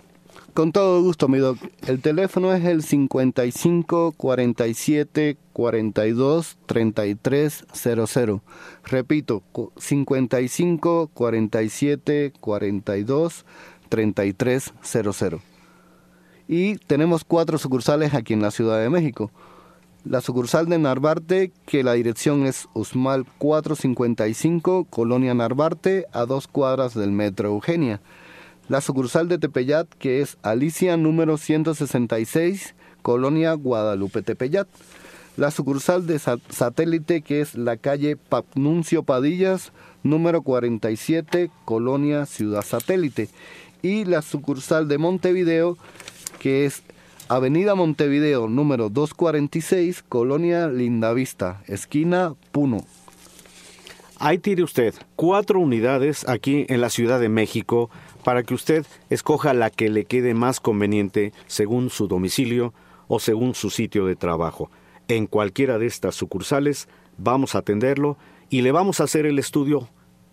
[0.55, 1.57] Con todo gusto, mi doc.
[1.87, 8.43] El teléfono es el 55 47 42 33 00.
[8.85, 13.45] Repito, cu- 55 47 42 33
[14.83, 15.41] 00.
[16.49, 19.31] Y tenemos cuatro sucursales aquí en la Ciudad de México.
[20.05, 26.95] La sucursal de Narvarte, que la dirección es Usmal 455, Colonia Narvarte, a dos cuadras
[26.95, 28.01] del Metro Eugenia.
[28.69, 34.67] La sucursal de Tepeyat, que es Alicia número 166, Colonia Guadalupe Tepeyat.
[35.37, 42.63] La sucursal de Sa- Satélite, que es la calle Papnuncio Padillas, número 47, Colonia Ciudad
[42.63, 43.29] Satélite.
[43.83, 45.77] Y la sucursal de Montevideo,
[46.38, 46.83] que es
[47.29, 52.85] Avenida Montevideo, número 246, Colonia Lindavista, esquina Puno.
[54.18, 57.90] Ahí tiene usted cuatro unidades aquí en la Ciudad de México
[58.23, 62.73] para que usted escoja la que le quede más conveniente según su domicilio
[63.09, 64.71] o según su sitio de trabajo.
[65.09, 68.16] En cualquiera de estas sucursales vamos a atenderlo
[68.49, 69.88] y le vamos a hacer el estudio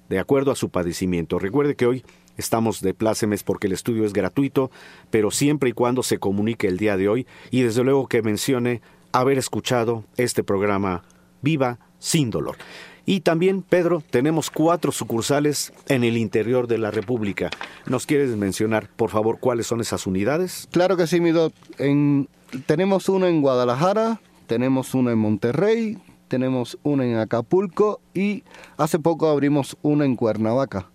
[0.07, 1.39] de acuerdo a su padecimiento.
[1.39, 2.03] Recuerde que hoy
[2.39, 4.71] estamos de plácemes porque el estudio es gratuito,
[5.09, 8.81] pero siempre y cuando se comunique el día de hoy y desde luego que mencione
[9.11, 11.03] haber escuchado este programa
[11.41, 12.57] Viva sin dolor.
[13.05, 17.49] Y también, Pedro, tenemos cuatro sucursales en el interior de la República.
[17.87, 20.67] ¿Nos quieres mencionar, por favor, cuáles son esas unidades?
[20.71, 21.51] Claro que sí, mi doc.
[21.79, 22.29] En,
[22.67, 25.97] tenemos una en Guadalajara, tenemos una en Monterrey,
[26.27, 28.43] tenemos una en Acapulco y
[28.77, 30.91] hace poco abrimos una en Cuernavaca.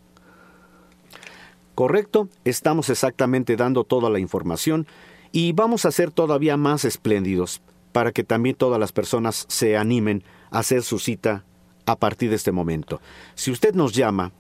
[1.75, 4.87] Correcto, estamos exactamente dando toda la información
[5.33, 7.61] y vamos a ser todavía más espléndidos
[7.93, 11.45] para que también todas las personas se animen a hacer su cita
[11.87, 13.01] a partir de este momento.
[13.35, 14.33] Si usted nos llama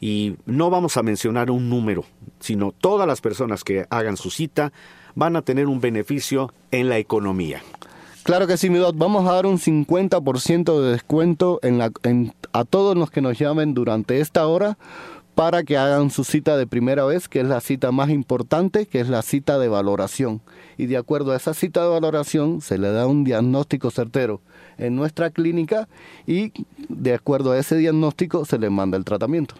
[0.00, 2.04] y no vamos a mencionar un número,
[2.40, 4.72] sino todas las personas que hagan su cita
[5.14, 7.62] van a tener un beneficio en la economía.
[8.24, 8.96] Claro que sí, mi doc.
[8.96, 13.38] Vamos a dar un 50% de descuento en la, en- a todos los que nos
[13.38, 14.78] llamen durante esta hora
[15.34, 19.00] para que hagan su cita de primera vez, que es la cita más importante, que
[19.00, 20.40] es la cita de valoración.
[20.76, 24.40] Y de acuerdo a esa cita de valoración se le da un diagnóstico certero
[24.78, 25.88] en nuestra clínica
[26.26, 26.52] y
[26.88, 29.56] de acuerdo a ese diagnóstico se le manda el tratamiento.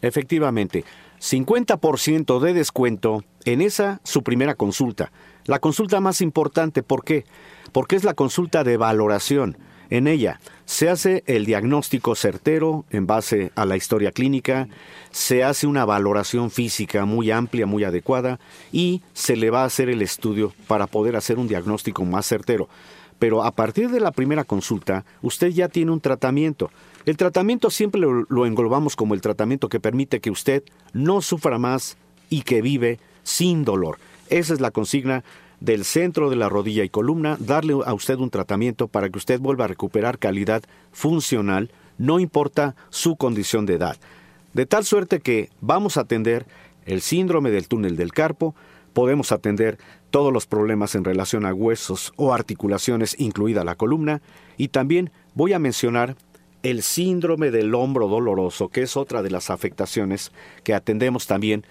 [0.00, 0.84] Efectivamente,
[1.20, 5.12] 50% de descuento en esa su primera consulta.
[5.44, 7.24] La consulta más importante, ¿por qué?
[7.72, 9.56] Porque es la consulta de valoración.
[9.92, 14.66] En ella se hace el diagnóstico certero en base a la historia clínica,
[15.10, 18.40] se hace una valoración física muy amplia, muy adecuada
[18.72, 22.70] y se le va a hacer el estudio para poder hacer un diagnóstico más certero.
[23.18, 26.70] Pero a partir de la primera consulta, usted ya tiene un tratamiento.
[27.04, 30.62] El tratamiento siempre lo, lo englobamos como el tratamiento que permite que usted
[30.94, 31.98] no sufra más
[32.30, 33.98] y que vive sin dolor.
[34.30, 35.22] Esa es la consigna
[35.62, 39.38] del centro de la rodilla y columna, darle a usted un tratamiento para que usted
[39.38, 43.96] vuelva a recuperar calidad funcional, no importa su condición de edad.
[44.54, 46.46] De tal suerte que vamos a atender
[46.84, 48.56] el síndrome del túnel del carpo,
[48.92, 49.78] podemos atender
[50.10, 54.20] todos los problemas en relación a huesos o articulaciones, incluida la columna,
[54.56, 56.16] y también voy a mencionar
[56.64, 60.32] el síndrome del hombro doloroso, que es otra de las afectaciones
[60.64, 61.64] que atendemos también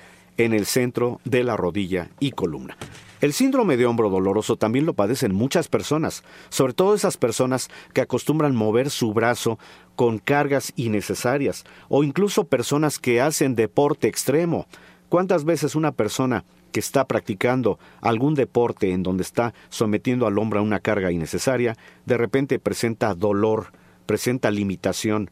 [0.45, 2.75] en el centro de la rodilla y columna.
[3.21, 8.01] El síndrome de hombro doloroso también lo padecen muchas personas, sobre todo esas personas que
[8.01, 9.59] acostumbran mover su brazo
[9.95, 14.65] con cargas innecesarias, o incluso personas que hacen deporte extremo.
[15.09, 20.59] ¿Cuántas veces una persona que está practicando algún deporte en donde está sometiendo al hombro
[20.59, 21.77] a una carga innecesaria,
[22.07, 23.67] de repente presenta dolor,
[24.07, 25.29] presenta limitación?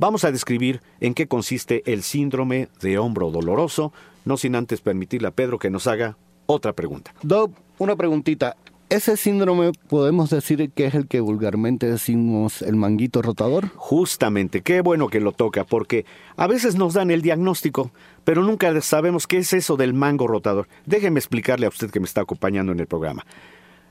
[0.00, 3.92] Vamos a describir en qué consiste el síndrome de hombro doloroso,
[4.28, 7.14] no sin antes permitirle a Pedro que nos haga otra pregunta.
[7.22, 8.56] Doc, una preguntita.
[8.90, 13.68] ¿Ese síndrome podemos decir que es el que vulgarmente decimos el manguito rotador?
[13.76, 17.90] Justamente, qué bueno que lo toca, porque a veces nos dan el diagnóstico,
[18.24, 20.68] pero nunca sabemos qué es eso del mango rotador.
[20.86, 23.26] Déjeme explicarle a usted que me está acompañando en el programa.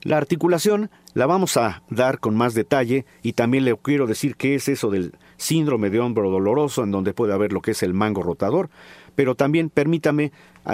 [0.04, 4.56] La articulación la vamos a dar con más detalle y también le quiero decir qué
[4.56, 7.94] es eso del síndrome de hombro doloroso, en donde puede haber lo que es el
[7.94, 8.70] mango rotador,
[9.18, 10.32] pero también permítame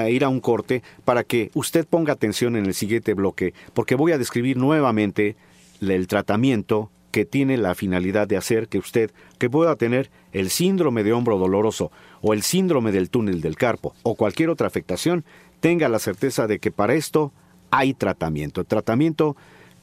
[0.10, 4.12] ir a un corte para que usted ponga atención en el siguiente bloque, porque voy
[4.12, 5.38] a describir nuevamente
[5.80, 11.06] el tratamiento que tiene la finalidad de hacer que usted, que pueda tener el síndrome
[11.06, 11.90] de hombro doloroso
[12.22, 15.24] o el síndrome del túnel del carpo o cualquier otra afectación,
[15.62, 17.32] tenga la certeza de que para esto
[17.72, 18.66] hay tratamiento.
[18.66, 19.38] Tratamiento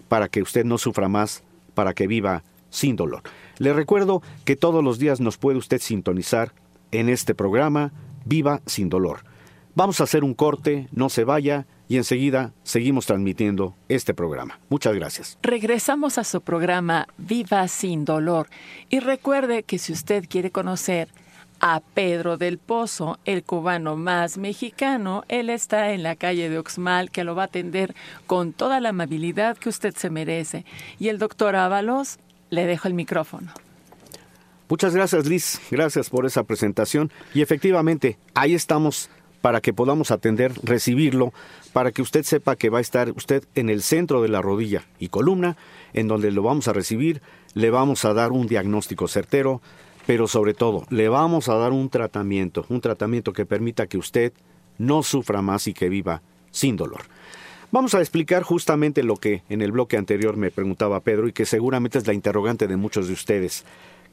[0.08, 1.42] para que usted no sufra más,
[1.72, 3.22] para que viva sin dolor.
[3.56, 6.52] Le recuerdo que todos los días nos puede usted sintonizar
[6.92, 7.92] en este programa
[8.24, 9.20] Viva sin dolor.
[9.74, 14.58] Vamos a hacer un corte, no se vaya y enseguida seguimos transmitiendo este programa.
[14.68, 15.38] Muchas gracias.
[15.42, 18.48] Regresamos a su programa Viva sin dolor
[18.88, 21.08] y recuerde que si usted quiere conocer
[21.60, 27.10] a Pedro del Pozo, el cubano más mexicano, él está en la calle de Oxmal
[27.10, 27.94] que lo va a atender
[28.26, 30.64] con toda la amabilidad que usted se merece.
[30.98, 32.18] Y el doctor Ábalos,
[32.50, 33.52] le dejo el micrófono.
[34.70, 35.60] Muchas gracias, Liz.
[35.72, 37.10] Gracias por esa presentación.
[37.34, 41.32] Y efectivamente, ahí estamos para que podamos atender, recibirlo,
[41.72, 44.84] para que usted sepa que va a estar usted en el centro de la rodilla
[45.00, 45.56] y columna,
[45.92, 47.20] en donde lo vamos a recibir,
[47.54, 49.60] le vamos a dar un diagnóstico certero,
[50.06, 54.32] pero sobre todo le vamos a dar un tratamiento, un tratamiento que permita que usted
[54.78, 57.02] no sufra más y que viva sin dolor.
[57.72, 61.46] Vamos a explicar justamente lo que en el bloque anterior me preguntaba Pedro y que
[61.46, 63.64] seguramente es la interrogante de muchos de ustedes.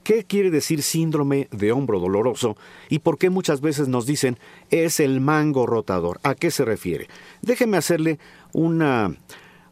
[0.07, 2.55] ¿Qué quiere decir síndrome de hombro doloroso
[2.87, 4.37] y por qué muchas veces nos dicen
[4.69, 6.21] es el mango rotador?
[6.23, 7.09] ¿A qué se refiere?
[7.41, 8.17] Déjeme hacerle
[8.53, 9.17] una,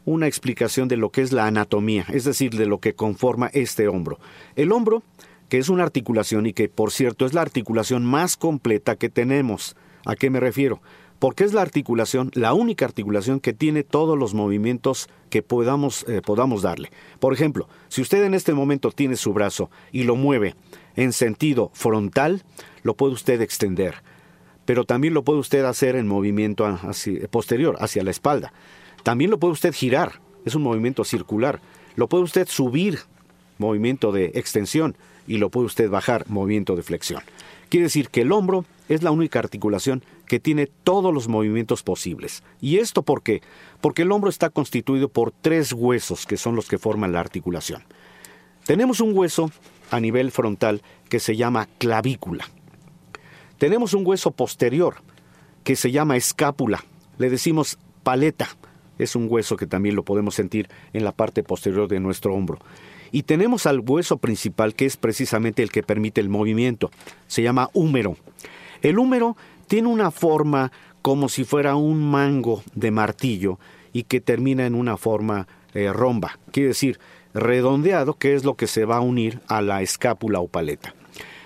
[0.04, 3.88] una explicación de lo que es la anatomía, es decir, de lo que conforma este
[3.88, 4.18] hombro.
[4.56, 5.02] El hombro,
[5.48, 9.74] que es una articulación y que por cierto es la articulación más completa que tenemos.
[10.04, 10.82] ¿A qué me refiero?
[11.18, 16.20] Porque es la articulación, la única articulación que tiene todos los movimientos que podamos, eh,
[16.24, 16.90] podamos darle.
[17.20, 20.54] Por ejemplo, si usted en este momento tiene su brazo y lo mueve
[20.94, 22.42] en sentido frontal,
[22.82, 24.02] lo puede usted extender,
[24.64, 28.52] pero también lo puede usted hacer en movimiento hacia, posterior, hacia la espalda.
[29.02, 31.60] También lo puede usted girar, es un movimiento circular.
[31.96, 33.00] Lo puede usted subir,
[33.58, 37.22] movimiento de extensión, y lo puede usted bajar, movimiento de flexión.
[37.68, 42.42] Quiere decir que el hombro es la única articulación que tiene todos los movimientos posibles.
[42.60, 43.42] ¿Y esto por qué?
[43.80, 47.84] Porque el hombro está constituido por tres huesos que son los que forman la articulación.
[48.64, 49.50] Tenemos un hueso
[49.90, 52.48] a nivel frontal que se llama clavícula.
[53.58, 54.96] Tenemos un hueso posterior
[55.64, 56.84] que se llama escápula.
[57.18, 58.48] Le decimos paleta.
[58.98, 62.58] Es un hueso que también lo podemos sentir en la parte posterior de nuestro hombro.
[63.12, 66.90] Y tenemos al hueso principal que es precisamente el que permite el movimiento.
[67.28, 68.16] Se llama húmero.
[68.88, 70.70] El húmero tiene una forma
[71.02, 73.58] como si fuera un mango de martillo
[73.92, 77.00] y que termina en una forma eh, romba, quiere decir
[77.34, 80.94] redondeado, que es lo que se va a unir a la escápula o paleta.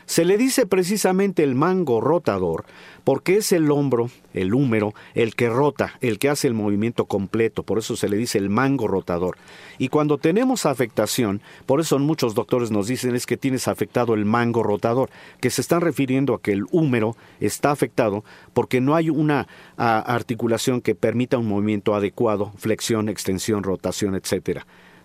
[0.05, 2.67] Se le dice precisamente el mango rotador
[3.05, 7.63] porque es el hombro, el húmero, el que rota, el que hace el movimiento completo,
[7.63, 9.37] por eso se le dice el mango rotador.
[9.79, 14.25] Y cuando tenemos afectación, por eso muchos doctores nos dicen es que tienes afectado el
[14.25, 19.11] mango rotador, que se están refiriendo a que el húmero está afectado porque no hay
[19.11, 24.61] una articulación que permita un movimiento adecuado, flexión, extensión, rotación, etc.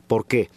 [0.08, 0.50] ¿Por qué?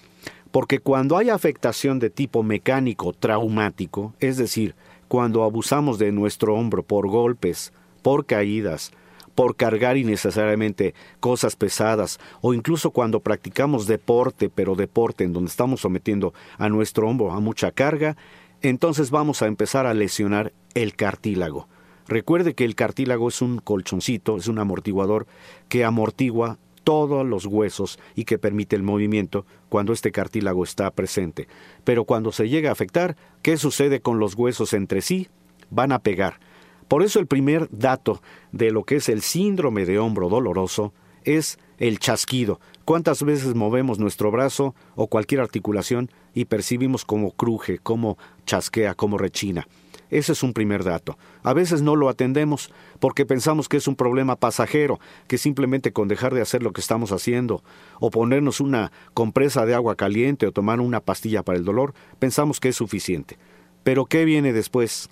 [0.51, 4.75] Porque cuando hay afectación de tipo mecánico traumático, es decir,
[5.09, 8.93] cuando abusamos de nuestro hombro por golpes, por caídas,
[9.35, 15.81] por cargar innecesariamente cosas pesadas, o incluso cuando practicamos deporte, pero deporte en donde estamos
[15.81, 18.17] sometiendo a nuestro hombro a mucha carga,
[18.63, 21.69] entonces vamos a empezar a lesionar el cartílago.
[22.09, 25.27] Recuerde que el cartílago es un colchoncito, es un amortiguador
[25.69, 31.47] que amortigua todos los huesos y que permite el movimiento cuando este cartílago está presente.
[31.85, 35.29] Pero cuando se llega a afectar, ¿qué sucede con los huesos entre sí?
[35.69, 36.41] Van a pegar.
[36.89, 38.23] Por eso el primer dato
[38.53, 42.59] de lo que es el síndrome de hombro doloroso es el chasquido.
[42.87, 48.17] ¿Cuántas veces movemos nuestro brazo o cualquier articulación y percibimos como cruje, como
[48.47, 49.69] chasquea, como rechina?
[50.11, 51.19] Ese es un primer dato.
[51.43, 56.09] A veces no lo atendemos porque pensamos que es un problema pasajero, que simplemente con
[56.09, 57.63] dejar de hacer lo que estamos haciendo,
[58.01, 62.61] o ponernos una compresa de agua caliente o tomar una pastilla para el dolor, pensamos
[62.61, 63.39] que es suficiente.
[63.85, 65.11] Pero ¿qué viene después?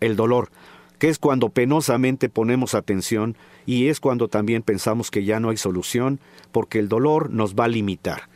[0.00, 0.50] El dolor,
[0.98, 5.56] que es cuando penosamente ponemos atención y es cuando también pensamos que ya no hay
[5.56, 6.20] solución
[6.52, 8.28] porque el dolor nos va a limitar.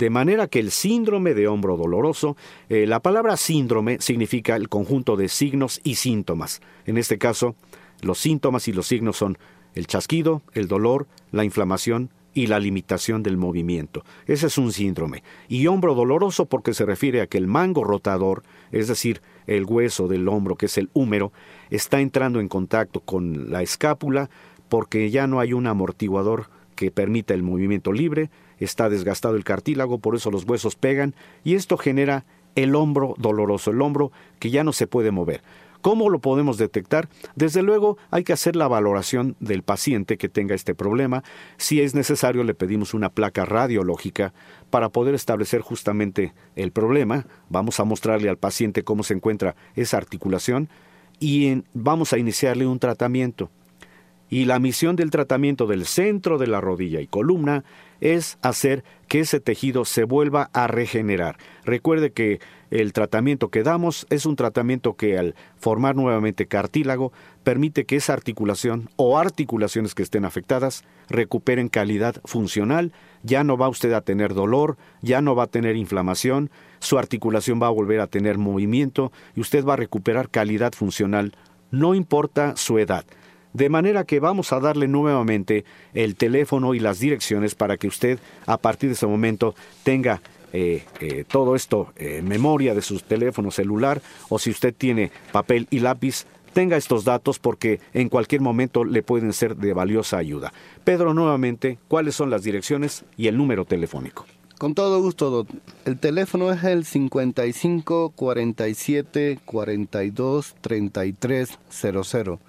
[0.00, 2.34] De manera que el síndrome de hombro doloroso,
[2.70, 6.62] eh, la palabra síndrome significa el conjunto de signos y síntomas.
[6.86, 7.54] En este caso,
[8.00, 9.36] los síntomas y los signos son
[9.74, 14.02] el chasquido, el dolor, la inflamación y la limitación del movimiento.
[14.26, 15.22] Ese es un síndrome.
[15.48, 18.42] Y hombro doloroso porque se refiere a que el mango rotador,
[18.72, 21.30] es decir, el hueso del hombro, que es el húmero,
[21.68, 24.30] está entrando en contacto con la escápula
[24.70, 28.30] porque ya no hay un amortiguador que permita el movimiento libre,
[28.60, 33.70] está desgastado el cartílago, por eso los huesos pegan y esto genera el hombro doloroso,
[33.70, 35.42] el hombro que ya no se puede mover.
[35.80, 37.08] ¿Cómo lo podemos detectar?
[37.36, 41.24] Desde luego hay que hacer la valoración del paciente que tenga este problema.
[41.56, 44.34] Si es necesario le pedimos una placa radiológica
[44.68, 47.26] para poder establecer justamente el problema.
[47.48, 50.68] Vamos a mostrarle al paciente cómo se encuentra esa articulación
[51.18, 53.50] y vamos a iniciarle un tratamiento.
[54.30, 57.64] Y la misión del tratamiento del centro de la rodilla y columna
[58.00, 61.36] es hacer que ese tejido se vuelva a regenerar.
[61.64, 67.12] Recuerde que el tratamiento que damos es un tratamiento que al formar nuevamente cartílago
[67.42, 72.92] permite que esa articulación o articulaciones que estén afectadas recuperen calidad funcional,
[73.24, 77.60] ya no va usted a tener dolor, ya no va a tener inflamación, su articulación
[77.60, 81.32] va a volver a tener movimiento y usted va a recuperar calidad funcional,
[81.72, 83.04] no importa su edad.
[83.52, 88.18] De manera que vamos a darle nuevamente el teléfono y las direcciones para que usted
[88.46, 90.20] a partir de ese momento tenga
[90.52, 95.66] eh, eh, todo esto en memoria de su teléfono celular o si usted tiene papel
[95.70, 100.52] y lápiz, tenga estos datos porque en cualquier momento le pueden ser de valiosa ayuda.
[100.84, 104.26] Pedro, nuevamente, ¿cuáles son las direcciones y el número telefónico?
[104.58, 105.46] Con todo gusto,
[105.86, 112.40] El teléfono es el 55 47 42 33 00.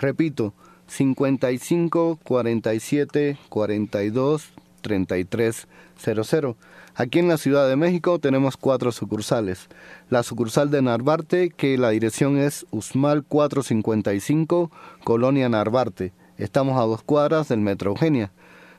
[0.00, 0.54] Repito,
[0.86, 5.68] 55 47 42 33
[5.98, 6.56] 00.
[6.94, 9.68] Aquí en la Ciudad de México tenemos cuatro sucursales.
[10.08, 14.70] La sucursal de Narvarte, que la dirección es Usmal 455,
[15.04, 16.12] Colonia Narvarte.
[16.38, 18.30] Estamos a dos cuadras del Metro Eugenia.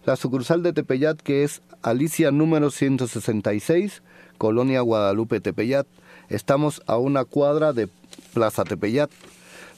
[0.05, 4.01] La sucursal de Tepeyat, que es Alicia número 166,
[4.38, 5.86] Colonia Guadalupe Tepeyat.
[6.30, 7.89] Estamos a una cuadra de
[8.34, 9.11] Plaza Tepeyat.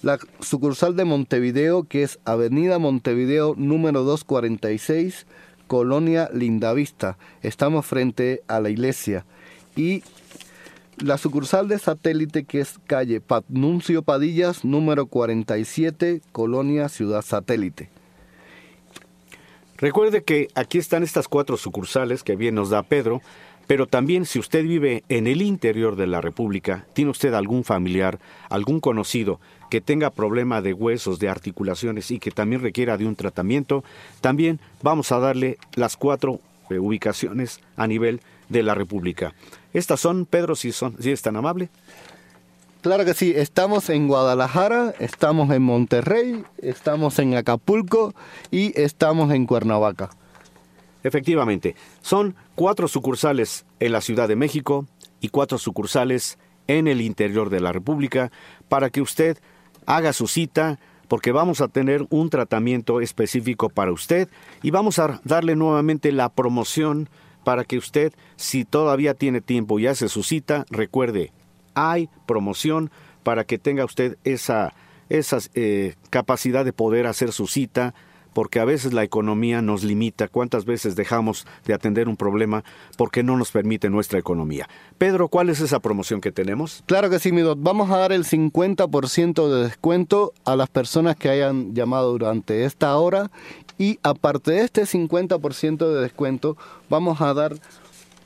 [0.01, 5.27] La sucursal de Montevideo, que es Avenida Montevideo número 246,
[5.67, 7.19] Colonia Lindavista.
[7.43, 9.25] Estamos frente a la iglesia.
[9.75, 10.01] Y
[10.97, 17.89] la sucursal de satélite, que es calle Patnuncio Padillas número 47, Colonia Ciudad Satélite.
[19.77, 23.21] Recuerde que aquí están estas cuatro sucursales que bien nos da Pedro.
[23.67, 28.19] Pero también si usted vive en el interior de la República, tiene usted algún familiar,
[28.49, 29.39] algún conocido
[29.71, 33.85] que tenga problema de huesos, de articulaciones y que también requiera de un tratamiento,
[34.19, 38.19] también vamos a darle las cuatro eh, ubicaciones a nivel
[38.49, 39.33] de la República.
[39.71, 41.69] Estas son, Pedro, si, son, si es tan amable.
[42.81, 48.13] Claro que sí, estamos en Guadalajara, estamos en Monterrey, estamos en Acapulco
[48.51, 50.09] y estamos en Cuernavaca.
[51.01, 54.85] Efectivamente, son cuatro sucursales en la Ciudad de México
[55.21, 58.33] y cuatro sucursales en el interior de la República
[58.67, 59.37] para que usted
[59.85, 64.29] haga su cita porque vamos a tener un tratamiento específico para usted
[64.61, 67.09] y vamos a darle nuevamente la promoción
[67.43, 71.33] para que usted, si todavía tiene tiempo y hace su cita, recuerde,
[71.73, 72.91] hay promoción
[73.23, 74.73] para que tenga usted esa,
[75.09, 77.93] esa eh, capacidad de poder hacer su cita
[78.33, 80.27] porque a veces la economía nos limita.
[80.27, 82.63] ¿Cuántas veces dejamos de atender un problema
[82.97, 84.69] porque no nos permite nuestra economía?
[84.97, 86.83] Pedro, ¿cuál es esa promoción que tenemos?
[86.85, 87.59] Claro que sí, mi dot.
[87.61, 92.95] Vamos a dar el 50% de descuento a las personas que hayan llamado durante esta
[92.97, 93.31] hora
[93.77, 96.57] y aparte de este 50% de descuento,
[96.89, 97.55] vamos a dar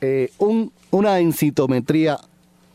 [0.00, 2.18] eh, un, una densitometría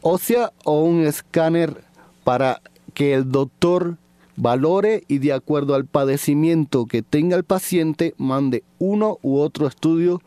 [0.02, 1.84] ósea o un escáner
[2.24, 2.62] para
[2.94, 3.98] que el doctor
[4.36, 10.22] valore y de acuerdo al padecimiento que tenga el paciente mande uno u otro estudio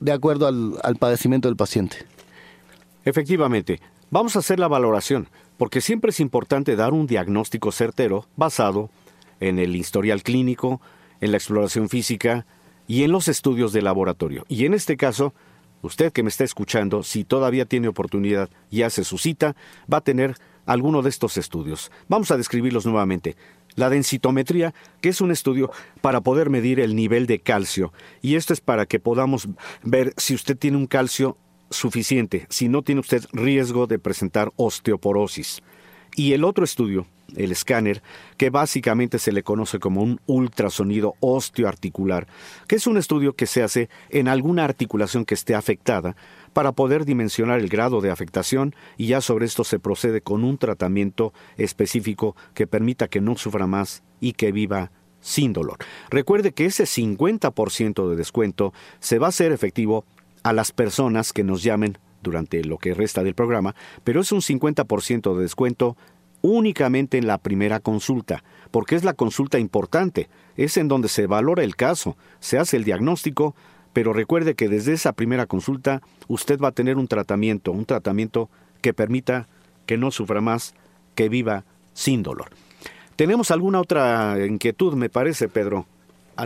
[0.00, 1.96] de acuerdo al, al padecimiento del paciente.
[3.04, 3.80] Efectivamente,
[4.10, 8.90] vamos a hacer la valoración, porque siempre es importante dar un diagnóstico certero basado
[9.40, 10.80] en el historial clínico,
[11.20, 12.46] en la exploración física
[12.86, 14.44] y en los estudios de laboratorio.
[14.48, 15.32] Y en este caso,
[15.82, 19.56] usted que me está escuchando, si todavía tiene oportunidad y hace su cita,
[19.90, 20.36] va a tener
[20.66, 21.90] alguno de estos estudios.
[22.08, 23.36] Vamos a describirlos nuevamente.
[23.76, 27.92] La densitometría, que es un estudio para poder medir el nivel de calcio,
[28.22, 29.48] y esto es para que podamos
[29.82, 31.36] ver si usted tiene un calcio
[31.70, 35.62] suficiente, si no tiene usted riesgo de presentar osteoporosis.
[36.16, 38.02] Y el otro estudio, el escáner,
[38.36, 42.28] que básicamente se le conoce como un ultrasonido osteoarticular,
[42.68, 46.14] que es un estudio que se hace en alguna articulación que esté afectada
[46.54, 50.56] para poder dimensionar el grado de afectación y ya sobre esto se procede con un
[50.56, 54.90] tratamiento específico que permita que no sufra más y que viva
[55.20, 55.78] sin dolor.
[56.10, 60.06] Recuerde que ese 50% de descuento se va a hacer efectivo
[60.42, 63.74] a las personas que nos llamen durante lo que resta del programa,
[64.04, 65.96] pero es un 50% de descuento
[66.42, 71.64] únicamente en la primera consulta, porque es la consulta importante, es en donde se valora
[71.64, 73.54] el caso, se hace el diagnóstico,
[73.94, 78.50] pero recuerde que desde esa primera consulta usted va a tener un tratamiento, un tratamiento
[78.82, 79.48] que permita
[79.86, 80.74] que no sufra más,
[81.14, 81.64] que viva
[81.94, 82.50] sin dolor.
[83.16, 85.86] ¿Tenemos alguna otra inquietud, me parece, Pedro?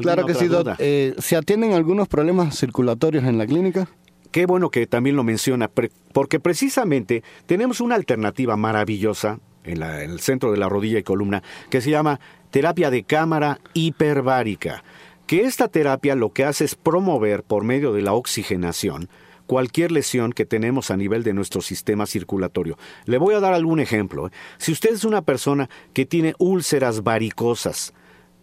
[0.03, 0.69] Claro que sí, Doc.
[0.79, 3.89] Eh, ¿Se atienden algunos problemas circulatorios en la clínica?
[4.31, 5.71] Qué bueno que también lo menciona,
[6.13, 11.03] porque precisamente tenemos una alternativa maravillosa en, la, en el centro de la rodilla y
[11.03, 12.21] columna que se llama
[12.51, 14.85] terapia de cámara hiperbárica
[15.29, 19.11] que esta terapia lo que hace es promover por medio de la oxigenación
[19.47, 22.79] cualquier lesión que tenemos a nivel de nuestro sistema circulatorio.
[23.05, 24.29] Le voy a dar algún ejemplo.
[24.29, 24.31] ¿eh?
[24.57, 27.93] Si usted es una persona que tiene úlceras varicosas,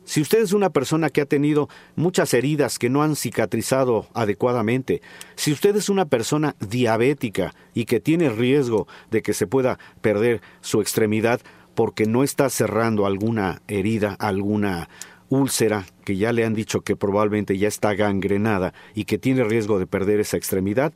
[0.04, 5.02] si usted es una persona que ha tenido muchas heridas que no han cicatrizado adecuadamente,
[5.36, 10.42] si usted es una persona diabética y que tiene riesgo de que se pueda perder
[10.62, 11.42] su extremidad
[11.74, 14.88] porque no está cerrando alguna herida, alguna
[15.30, 19.80] úlcera que ya le han dicho que probablemente ya está gangrenada y que tiene riesgo
[19.80, 20.94] de perder esa extremidad,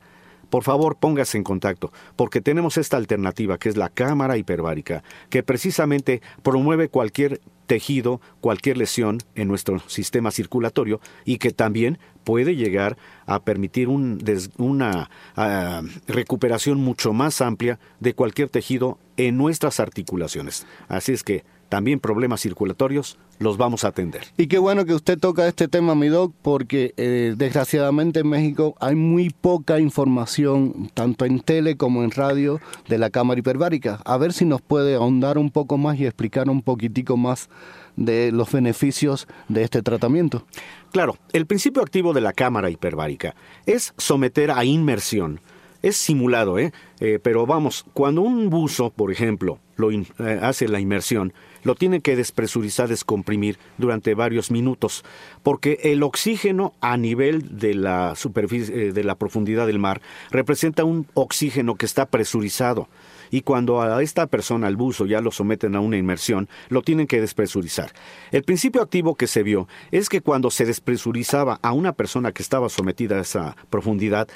[0.50, 5.44] por favor póngase en contacto, porque tenemos esta alternativa que es la cámara hiperbárica, que
[5.44, 12.98] precisamente promueve cualquier tejido, cualquier lesión en nuestro sistema circulatorio y que también puede llegar
[13.28, 20.66] a permitir una ah, recuperación mucho más amplia de cualquier tejido en nuestras articulaciones.
[20.88, 24.24] Así es que también problemas circulatorios, los vamos a atender.
[24.38, 28.76] Y qué bueno que usted toca este tema, mi doc, porque eh, desgraciadamente en México
[28.80, 34.02] hay muy poca información, tanto en tele como en radio, de la cámara hiperbárica.
[34.04, 37.50] A ver si nos puede ahondar un poco más y explicar un poquitico más
[37.96, 40.46] de los beneficios de este tratamiento.
[40.92, 45.40] Claro, el principio activo de la cámara hiperbárica es someter a inmersión
[45.82, 46.74] es simulado, ¿eh?
[47.00, 47.20] ¿eh?
[47.22, 50.06] pero vamos, cuando un buzo, por ejemplo, lo eh,
[50.42, 51.34] hace la inmersión,
[51.64, 55.04] lo tiene que despresurizar, descomprimir durante varios minutos,
[55.44, 60.02] porque el oxígeno a nivel de la superficie, eh, de la profundidad del mar,
[60.32, 62.88] representa un oxígeno que está presurizado.
[63.32, 67.08] Y cuando a esta persona, al buzo, ya lo someten a una inmersión, lo tienen
[67.08, 67.92] que despresurizar.
[68.32, 72.42] El principio activo que se vio es que cuando se despresurizaba a una persona que
[72.42, 74.28] estaba sometida a esa profundidad,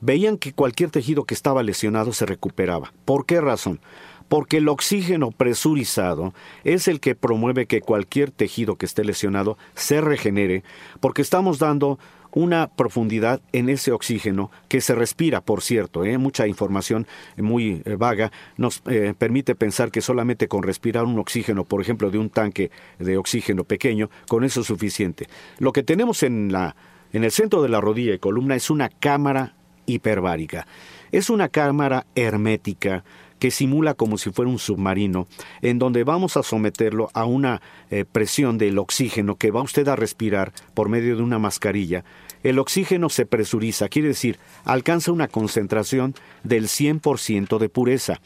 [0.00, 2.92] veían que cualquier tejido que estaba lesionado se recuperaba.
[3.04, 3.80] ¿Por qué razón?
[4.28, 10.00] Porque el oxígeno presurizado es el que promueve que cualquier tejido que esté lesionado se
[10.00, 10.64] regenere,
[11.00, 11.98] porque estamos dando
[12.34, 16.18] una profundidad en ese oxígeno que se respira, por cierto, ¿eh?
[16.18, 17.06] mucha información
[17.36, 22.10] muy eh, vaga nos eh, permite pensar que solamente con respirar un oxígeno, por ejemplo,
[22.10, 25.28] de un tanque de oxígeno pequeño, con eso es suficiente.
[25.58, 26.74] Lo que tenemos en la
[27.12, 29.54] en el centro de la rodilla y columna es una cámara
[29.86, 30.66] hiperbárica.
[31.12, 33.04] Es una cámara hermética
[33.44, 35.28] que simula como si fuera un submarino,
[35.60, 39.96] en donde vamos a someterlo a una eh, presión del oxígeno que va usted a
[39.96, 42.06] respirar por medio de una mascarilla.
[42.42, 48.18] El oxígeno se presuriza, quiere decir, alcanza una concentración del 100% de pureza.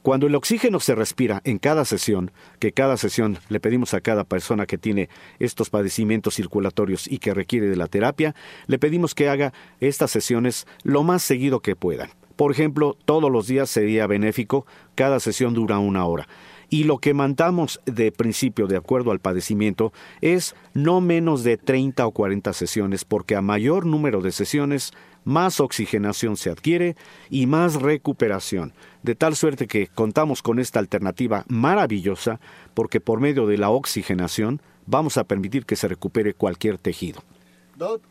[0.00, 4.24] Cuando el oxígeno se respira en cada sesión, que cada sesión le pedimos a cada
[4.24, 8.34] persona que tiene estos padecimientos circulatorios y que requiere de la terapia,
[8.68, 12.08] le pedimos que haga estas sesiones lo más seguido que puedan.
[12.32, 16.28] Por ejemplo, todos los días sería benéfico, cada sesión dura una hora.
[16.68, 22.06] Y lo que mandamos de principio, de acuerdo al padecimiento, es no menos de 30
[22.06, 26.96] o 40 sesiones, porque a mayor número de sesiones, más oxigenación se adquiere
[27.28, 28.72] y más recuperación.
[29.02, 32.40] De tal suerte que contamos con esta alternativa maravillosa
[32.74, 37.22] porque por medio de la oxigenación vamos a permitir que se recupere cualquier tejido.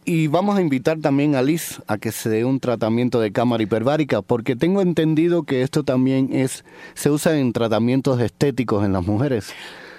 [0.06, 3.64] Y vamos a invitar también a Liz a que se dé un tratamiento de cámara
[3.64, 9.06] hiperbárica, porque tengo entendido que esto también es se usa en tratamientos estéticos en las
[9.06, 9.54] mujeres.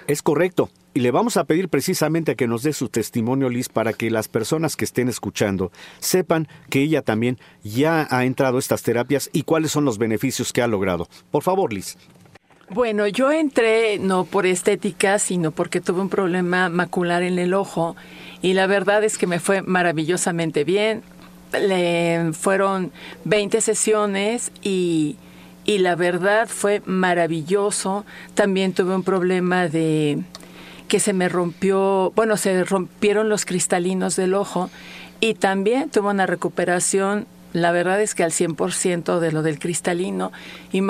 [0.07, 0.69] Es correcto.
[0.95, 4.27] Y le vamos a pedir precisamente que nos dé su testimonio, Liz, para que las
[4.27, 9.41] personas que estén escuchando sepan que ella también ya ha entrado a estas terapias y
[9.41, 11.07] cuáles son los beneficios que ha logrado.
[11.31, 11.97] Por favor, Liz.
[12.69, 17.95] Bueno, yo entré no por estética, sino porque tuve un problema macular en el ojo
[18.43, 21.01] y la verdad es que me fue maravillosamente bien.
[21.53, 22.91] Le fueron
[23.23, 25.15] 20 sesiones y,
[25.63, 28.05] y la verdad fue maravilloso.
[28.35, 30.19] También tuve un problema de
[30.89, 34.69] que se me rompió, bueno, se rompieron los cristalinos del ojo
[35.21, 40.33] y también tuve una recuperación, la verdad es que al 100% de lo del cristalino
[40.73, 40.81] y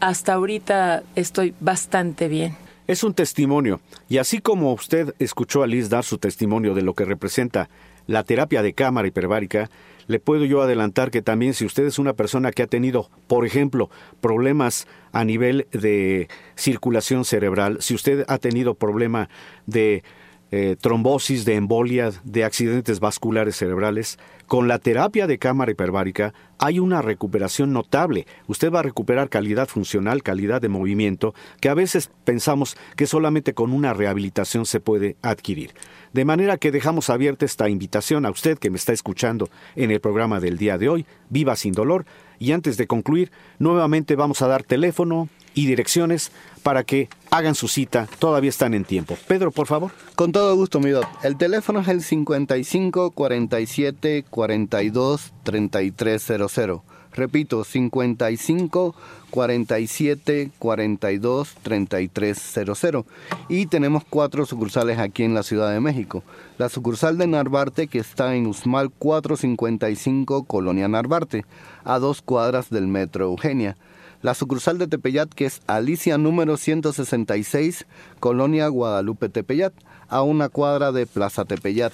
[0.00, 2.56] hasta ahorita estoy bastante bien.
[2.92, 3.80] Es un testimonio,
[4.10, 7.70] y así como usted escuchó a Liz dar su testimonio de lo que representa
[8.06, 9.70] la terapia de cámara hiperbárica,
[10.08, 13.46] le puedo yo adelantar que también si usted es una persona que ha tenido, por
[13.46, 13.88] ejemplo,
[14.20, 19.30] problemas a nivel de circulación cerebral, si usted ha tenido problema
[19.64, 20.04] de
[20.50, 24.18] eh, trombosis, de embolia, de accidentes vasculares cerebrales,
[24.52, 28.26] con la terapia de cámara hiperbárica hay una recuperación notable.
[28.48, 33.54] Usted va a recuperar calidad funcional, calidad de movimiento, que a veces pensamos que solamente
[33.54, 35.72] con una rehabilitación se puede adquirir.
[36.12, 40.02] De manera que dejamos abierta esta invitación a usted que me está escuchando en el
[40.02, 42.04] programa del día de hoy, Viva sin dolor.
[42.38, 46.30] Y antes de concluir, nuevamente vamos a dar teléfono y direcciones
[46.62, 48.06] para que hagan su cita.
[48.18, 49.16] Todavía están en tiempo.
[49.26, 49.90] Pedro, por favor.
[50.14, 51.06] Con todo gusto, mi doc.
[51.22, 56.82] El teléfono es el 55 47 42 3300.
[57.14, 58.94] Repito, 55
[59.30, 63.04] 47 42 3300.
[63.48, 66.22] Y tenemos cuatro sucursales aquí en la Ciudad de México.
[66.58, 71.46] La sucursal de Narvarte, que está en Usmal 455, Colonia Narvarte,
[71.84, 73.76] a dos cuadras del Metro Eugenia.
[74.22, 77.86] La sucursal de Tepeyat, que es Alicia número 166,
[78.20, 79.72] Colonia Guadalupe Tepeyat,
[80.08, 81.92] a una cuadra de Plaza Tepeyat.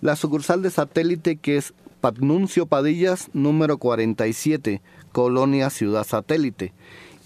[0.00, 6.72] La sucursal de Satélite, que es Patnuncio Padillas, número 47, Colonia Ciudad Satélite.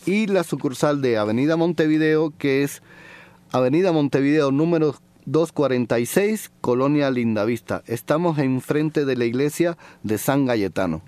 [0.07, 2.80] Y la sucursal de Avenida Montevideo, que es
[3.53, 7.82] Avenida Montevideo número 246, Colonia Lindavista.
[7.86, 11.03] Estamos enfrente de la iglesia de San Galletano.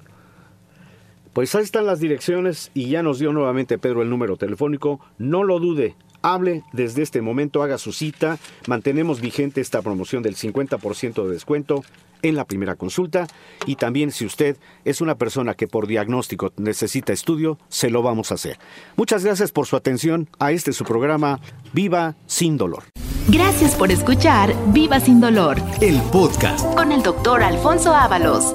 [1.32, 5.00] Pues ahí están las direcciones y ya nos dio nuevamente Pedro el número telefónico.
[5.18, 8.38] No lo dude, hable desde este momento, haga su cita.
[8.66, 11.84] Mantenemos vigente esta promoción del 50% de descuento
[12.20, 13.26] en la primera consulta
[13.66, 18.30] y también si usted es una persona que por diagnóstico necesita estudio, se lo vamos
[18.30, 18.58] a hacer.
[18.96, 21.40] Muchas gracias por su atención a este su programa
[21.72, 22.84] Viva sin dolor.
[23.28, 26.64] Gracias por escuchar Viva sin dolor El podcast.
[26.74, 28.54] con el doctor Alfonso Ábalos.